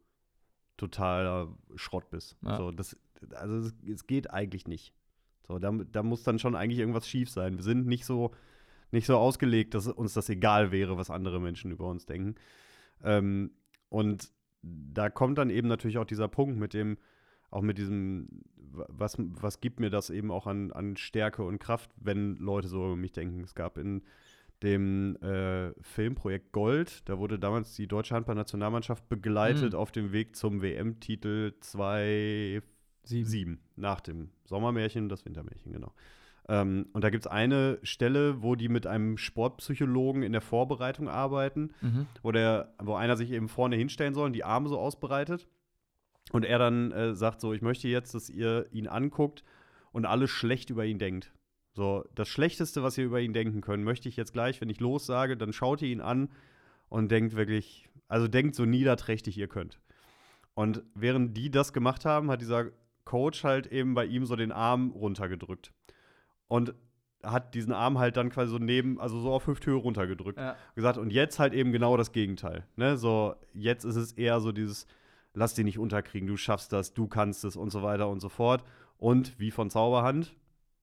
[0.77, 2.37] totaler Schrott bist.
[2.43, 2.57] Ja.
[2.57, 2.97] So, das,
[3.33, 4.93] also es, es, geht eigentlich nicht.
[5.47, 7.57] So, da, da muss dann schon eigentlich irgendwas schief sein.
[7.57, 8.31] Wir sind nicht so,
[8.91, 12.35] nicht so ausgelegt, dass uns das egal wäre, was andere Menschen über uns denken.
[13.03, 13.51] Ähm,
[13.89, 14.31] und
[14.61, 16.97] da kommt dann eben natürlich auch dieser Punkt mit dem,
[17.49, 21.91] auch mit diesem, was, was gibt mir das eben auch an, an Stärke und Kraft,
[21.97, 23.43] wenn Leute so über mich denken.
[23.43, 24.03] Es gab in
[24.63, 29.79] dem äh, Filmprojekt Gold, da wurde damals die deutsche Handballnationalmannschaft begleitet mhm.
[29.79, 35.91] auf dem Weg zum WM-Titel 2007, nach dem Sommermärchen, das Wintermärchen, genau.
[36.51, 41.07] Ähm, und da gibt es eine Stelle, wo die mit einem Sportpsychologen in der Vorbereitung
[41.07, 42.07] arbeiten, mhm.
[42.23, 45.47] wo, der, wo einer sich eben vorne hinstellen soll und die Arme so ausbreitet.
[46.33, 49.45] Und er dann äh, sagt so, ich möchte jetzt, dass ihr ihn anguckt
[49.93, 51.31] und alles schlecht über ihn denkt.
[51.73, 54.81] So, das Schlechteste, was ihr über ihn denken könnt, möchte ich jetzt gleich, wenn ich
[54.81, 56.27] lossage, dann schaut ihr ihn an
[56.89, 59.79] und denkt wirklich, also denkt so niederträchtig ihr könnt.
[60.53, 62.71] Und während die das gemacht haben, hat dieser
[63.05, 65.71] Coach halt eben bei ihm so den Arm runtergedrückt.
[66.51, 66.73] Und
[67.23, 70.37] hat diesen Arm halt dann quasi so neben, also so auf Hüfthöhe runtergedrückt.
[70.37, 70.57] Ja.
[70.75, 72.65] Gesagt, und jetzt halt eben genau das Gegenteil.
[72.75, 72.97] Ne?
[72.97, 74.85] So, jetzt ist es eher so dieses,
[75.33, 78.27] lass dich nicht unterkriegen, du schaffst das, du kannst es und so weiter und so
[78.27, 78.65] fort.
[78.97, 80.35] Und wie von Zauberhand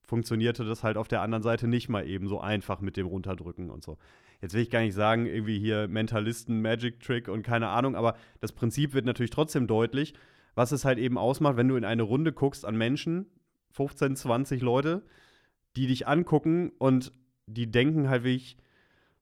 [0.05, 3.69] funktionierte das halt auf der anderen Seite nicht mal eben so einfach mit dem Runterdrücken
[3.69, 3.99] und so.
[4.41, 8.17] Jetzt will ich gar nicht sagen, irgendwie hier Mentalisten, Magic Trick und keine Ahnung, aber
[8.41, 10.15] das Prinzip wird natürlich trotzdem deutlich,
[10.55, 13.27] was es halt eben ausmacht, wenn du in eine Runde guckst an Menschen,
[13.73, 15.03] 15, 20 Leute,
[15.79, 17.13] die dich angucken und
[17.47, 18.57] die denken halt wirklich,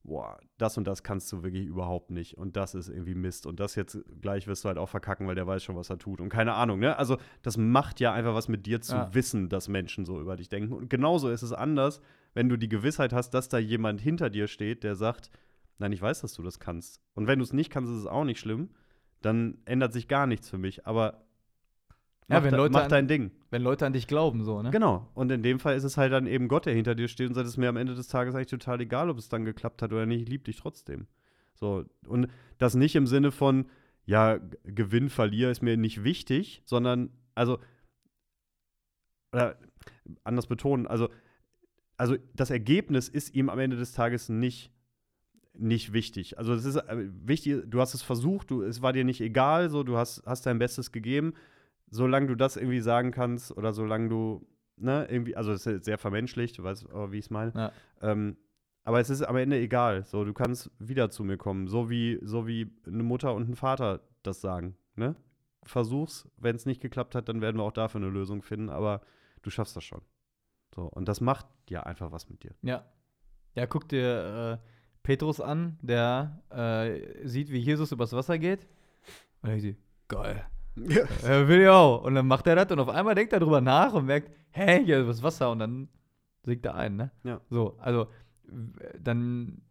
[0.04, 3.60] boah, das und das kannst du wirklich überhaupt nicht und das ist irgendwie Mist und
[3.60, 6.18] das jetzt gleich wirst du halt auch verkacken, weil der weiß schon, was er tut
[6.18, 6.96] und keine Ahnung, ne?
[6.96, 9.12] Also das macht ja einfach was mit dir zu ja.
[9.12, 12.00] wissen, dass Menschen so über dich denken und genauso ist es anders,
[12.32, 15.30] wenn du die Gewissheit hast, dass da jemand hinter dir steht, der sagt,
[15.76, 18.06] nein, ich weiß, dass du das kannst und wenn du es nicht kannst, ist es
[18.06, 18.70] auch nicht schlimm,
[19.20, 21.25] dann ändert sich gar nichts für mich, aber
[22.28, 23.30] ja, mach, wenn Leute mach an, dein Ding.
[23.50, 24.70] Wenn Leute an dich glauben, so, ne?
[24.70, 25.08] Genau.
[25.14, 27.34] Und in dem Fall ist es halt dann eben Gott, der hinter dir steht und
[27.34, 29.80] sagt, es ist mir am Ende des Tages eigentlich total egal, ob es dann geklappt
[29.80, 31.06] hat oder nicht, ich liebe dich trotzdem.
[31.54, 31.84] So.
[32.08, 33.66] Und das nicht im Sinne von,
[34.06, 37.58] ja, Gewinn, Verlier ist mir nicht wichtig, sondern, also,
[39.32, 39.56] oder
[40.24, 41.08] anders betonen, also,
[41.96, 44.72] also das Ergebnis ist ihm am Ende des Tages nicht
[45.58, 46.36] nicht wichtig.
[46.36, 49.70] Also es ist äh, wichtig, du hast es versucht, du, es war dir nicht egal,
[49.70, 51.32] so du hast, hast dein Bestes gegeben
[51.90, 55.98] solange du das irgendwie sagen kannst oder solange du, ne, irgendwie, also es ist sehr
[55.98, 57.52] vermenschlicht, du weißt, wie ich es meine.
[57.54, 57.72] Ja.
[58.02, 58.36] Ähm,
[58.84, 60.04] aber es ist am Ende egal.
[60.04, 63.56] So, du kannst wieder zu mir kommen, so wie, so wie eine Mutter und ein
[63.56, 64.76] Vater das sagen.
[64.94, 65.16] Ne?
[65.64, 69.00] Versuch's, wenn es nicht geklappt hat, dann werden wir auch dafür eine Lösung finden, aber
[69.42, 70.02] du schaffst das schon.
[70.74, 72.54] So, und das macht ja einfach was mit dir.
[72.62, 72.84] Ja.
[73.54, 74.68] Ja, guck dir äh,
[75.02, 78.68] Petrus an, der äh, sieht, wie Jesus übers Wasser geht.
[79.42, 79.78] Und er sieht,
[80.08, 80.46] geil.
[80.76, 81.04] Ja.
[81.22, 82.04] Er will ja auch.
[82.04, 84.84] Und dann macht er das und auf einmal denkt er drüber nach und merkt, hä,
[84.84, 85.88] hier ist Wasser und dann
[86.42, 87.10] sinkt er ein, ne?
[87.24, 87.40] Ja.
[87.50, 88.08] So, also
[89.00, 89.62] dann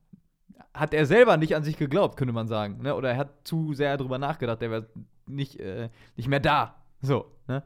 [0.73, 2.95] hat er selber nicht an sich geglaubt, könnte man sagen, ne?
[2.95, 4.89] Oder er hat zu sehr drüber nachgedacht, der wäre
[5.25, 6.75] nicht, äh, nicht mehr da.
[7.01, 7.63] So, ne?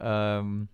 [0.00, 0.68] Ähm,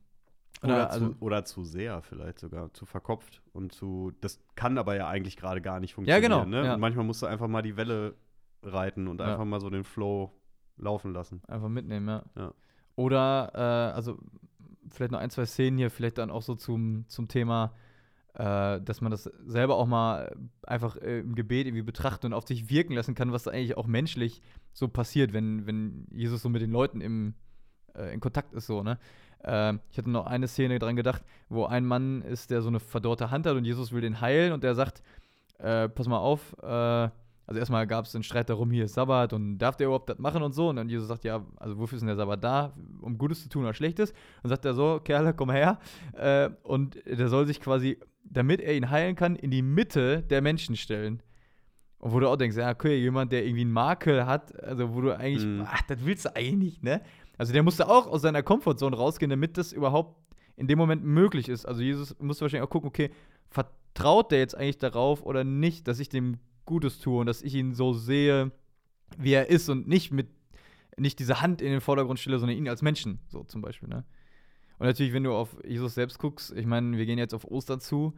[0.63, 4.77] oder, oder, also, zu, oder, zu, sehr vielleicht sogar, zu verkopft und zu, das kann
[4.77, 6.33] aber ja eigentlich gerade gar nicht funktionieren.
[6.33, 6.49] Ja, genau.
[6.49, 6.67] Ne?
[6.67, 6.75] Ja.
[6.75, 8.15] Und manchmal musst du einfach mal die Welle
[8.63, 10.33] reiten und einfach mal so den Flow
[10.79, 11.43] laufen lassen.
[11.47, 12.23] Einfach mitnehmen, ja.
[12.37, 12.55] ja.
[12.97, 14.19] Oder, äh, also
[14.91, 17.73] vielleicht noch ein, zwei Szenen hier, vielleicht dann auch so zum, zum Thema,
[18.35, 22.47] äh, dass man das selber auch mal einfach äh, im Gebet irgendwie betrachtet und auf
[22.47, 26.63] sich wirken lassen kann, was eigentlich auch menschlich so passiert, wenn, wenn Jesus so mit
[26.63, 27.35] den Leuten im,
[27.95, 28.99] äh, in Kontakt ist, so, ne?
[29.45, 32.81] Ähm, ich hatte noch eine Szene dran gedacht, wo ein Mann ist, der so eine
[32.81, 35.03] verdorrte Hand hat und Jesus will den heilen und der sagt,
[35.59, 37.09] äh, pass mal auf, äh,
[37.49, 40.19] also erstmal gab es einen Streit darum, hier ist Sabbat und darf der überhaupt das
[40.19, 40.69] machen und so.
[40.69, 42.75] Und dann Jesus sagt, ja, also wofür ist denn der Sabbat da?
[43.01, 44.13] Um Gutes zu tun oder Schlechtes?
[44.43, 45.79] Und sagt er so, Kerle, komm her.
[46.13, 50.43] Äh, und der soll sich quasi, damit er ihn heilen kann, in die Mitte der
[50.43, 51.23] Menschen stellen.
[51.97, 55.01] Und wo du auch denkst, ja, okay, jemand, der irgendwie einen Makel hat, also wo
[55.01, 55.65] du eigentlich, mhm.
[55.67, 57.01] ach, das willst du eigentlich nicht, ne?
[57.39, 60.21] Also der musste auch aus seiner Komfortzone rausgehen, damit das überhaupt
[60.57, 61.65] in dem Moment möglich ist.
[61.65, 63.11] Also Jesus musste wahrscheinlich auch gucken, okay,
[63.49, 66.37] vertraut der jetzt eigentlich darauf oder nicht, dass ich dem
[66.69, 68.53] Gutes tue und dass ich ihn so sehe,
[69.17, 70.29] wie er ist und nicht mit
[70.99, 73.89] nicht diese Hand in den Vordergrund stelle, sondern ihn als Menschen, so zum Beispiel.
[73.89, 74.05] Ne?
[74.79, 77.81] Und natürlich, wenn du auf Jesus selbst guckst, ich meine, wir gehen jetzt auf Ostern
[77.81, 78.15] zu,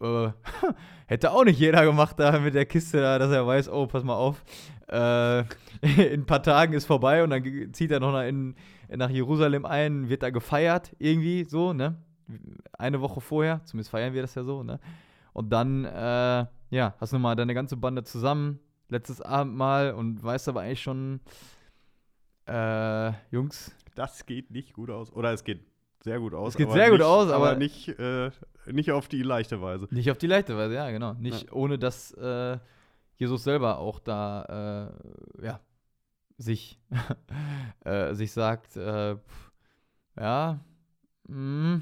[0.00, 0.28] äh,
[1.06, 4.04] hätte auch nicht jeder gemacht da mit der Kiste da, dass er weiß, oh, pass
[4.04, 4.44] mal auf,
[4.88, 5.40] äh,
[5.82, 8.54] in ein paar Tagen ist vorbei und dann zieht er noch nach, in,
[8.88, 11.96] nach Jerusalem ein, wird da gefeiert, irgendwie so, ne?
[12.72, 14.80] Eine Woche vorher, zumindest feiern wir das ja so, ne?
[15.32, 18.58] Und dann, äh, ja, hast du mal deine ganze Bande zusammen,
[18.88, 21.20] letztes Abendmahl und weißt aber eigentlich schon,
[22.46, 23.74] äh, Jungs.
[23.94, 25.12] Das geht nicht gut aus.
[25.12, 25.64] Oder es geht
[26.02, 26.50] sehr gut aus.
[26.50, 28.30] Es geht sehr gut nicht, aus, aber, aber nicht, äh,
[28.66, 29.88] nicht auf die leichte Weise.
[29.90, 31.14] Nicht auf die leichte Weise, ja, genau.
[31.14, 31.52] Nicht ja.
[31.52, 32.58] ohne, dass äh,
[33.16, 34.92] Jesus selber auch da,
[35.40, 35.60] äh, ja,
[36.36, 36.78] sich,
[37.84, 39.16] äh, sich sagt, äh,
[40.18, 40.60] ja,
[41.28, 41.80] mh,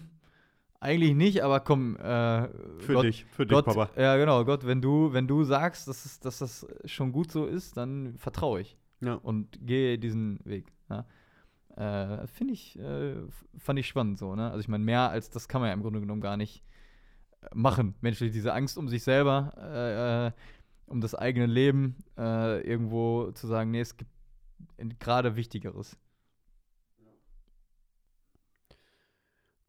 [0.82, 1.96] eigentlich nicht, aber komm.
[1.96, 4.00] Äh, für Gott, dich, für Gott, dich, Papa.
[4.00, 4.44] Ja, genau.
[4.44, 8.14] Gott, wenn du, wenn du sagst, dass, es, dass das schon gut so ist, dann
[8.18, 8.76] vertraue ich.
[9.00, 9.14] Ja.
[9.14, 10.72] Und gehe diesen Weg.
[10.90, 11.06] Ja.
[11.76, 13.14] Äh, Finde ich, äh,
[13.56, 14.50] fand ich spannend so, ne?
[14.50, 16.62] Also ich meine, mehr als das kann man ja im Grunde genommen gar nicht
[17.40, 17.94] äh, machen.
[18.00, 20.32] Menschlich, diese Angst um sich selber, äh, äh,
[20.86, 24.10] um das eigene Leben, irgendwo zu sagen, nee, es gibt
[24.98, 25.96] gerade Wichtigeres.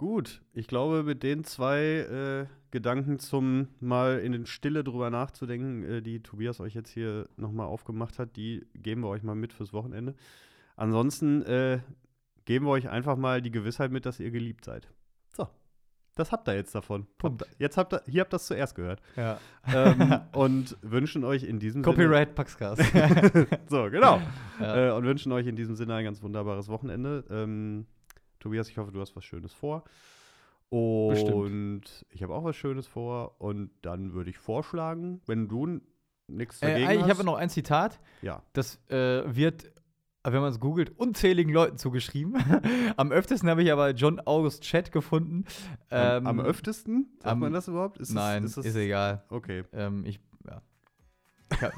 [0.04, 5.86] Gut, ich glaube, mit den zwei äh, Gedanken zum mal in den Stille drüber nachzudenken,
[5.86, 9.54] äh, die Tobias euch jetzt hier nochmal aufgemacht hat, die geben wir euch mal mit
[9.54, 10.14] fürs Wochenende.
[10.76, 11.80] Ansonsten äh,
[12.44, 14.90] geben wir euch einfach mal die Gewissheit mit, dass ihr geliebt seid.
[15.38, 15.48] So,
[16.16, 17.08] das habt ihr jetzt davon.
[17.18, 17.46] Punkt.
[17.58, 19.02] Jetzt habt ihr, hier habt ihr das zuerst gehört.
[19.16, 19.40] Ja.
[19.74, 22.82] Ähm, und wünschen euch in diesem Copyright Paxcast.
[23.70, 24.22] so, genau.
[24.60, 24.90] Ja.
[24.90, 27.24] Äh, und wünschen euch in diesem Sinne ein ganz wunderbares Wochenende.
[27.30, 27.88] Ähm,
[28.44, 29.86] Tobias, ich hoffe, du hast was Schönes vor.
[30.70, 32.06] Und Bestimmt.
[32.10, 33.40] ich habe auch was Schönes vor.
[33.40, 35.80] Und dann würde ich vorschlagen, wenn du
[36.28, 38.02] nichts äh, dagegen äh, Ich habe noch ein Zitat.
[38.22, 38.42] Ja.
[38.52, 39.72] Das äh, wird,
[40.24, 42.36] wenn man es googelt, unzähligen Leuten zugeschrieben.
[42.98, 45.46] am öftesten habe ich aber John August Chat gefunden.
[45.90, 47.08] Ähm, am, am, öftesten?
[47.20, 48.00] Sagt am, man das überhaupt?
[48.00, 49.24] Ist nein, das, ist, das, ist, egal.
[49.30, 49.64] Okay.
[49.72, 50.62] Ähm, ich, ja.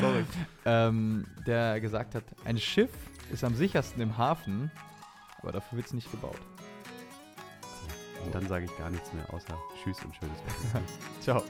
[0.00, 0.24] Sorry.
[0.64, 2.90] ähm, der gesagt hat, ein Schiff
[3.32, 4.70] ist am sichersten im Hafen,
[5.42, 6.38] aber dafür wird es nicht gebaut.
[8.24, 10.92] Und dann sage ich gar nichts mehr, außer Tschüss und schönes Wochenende.
[11.20, 11.42] Ciao.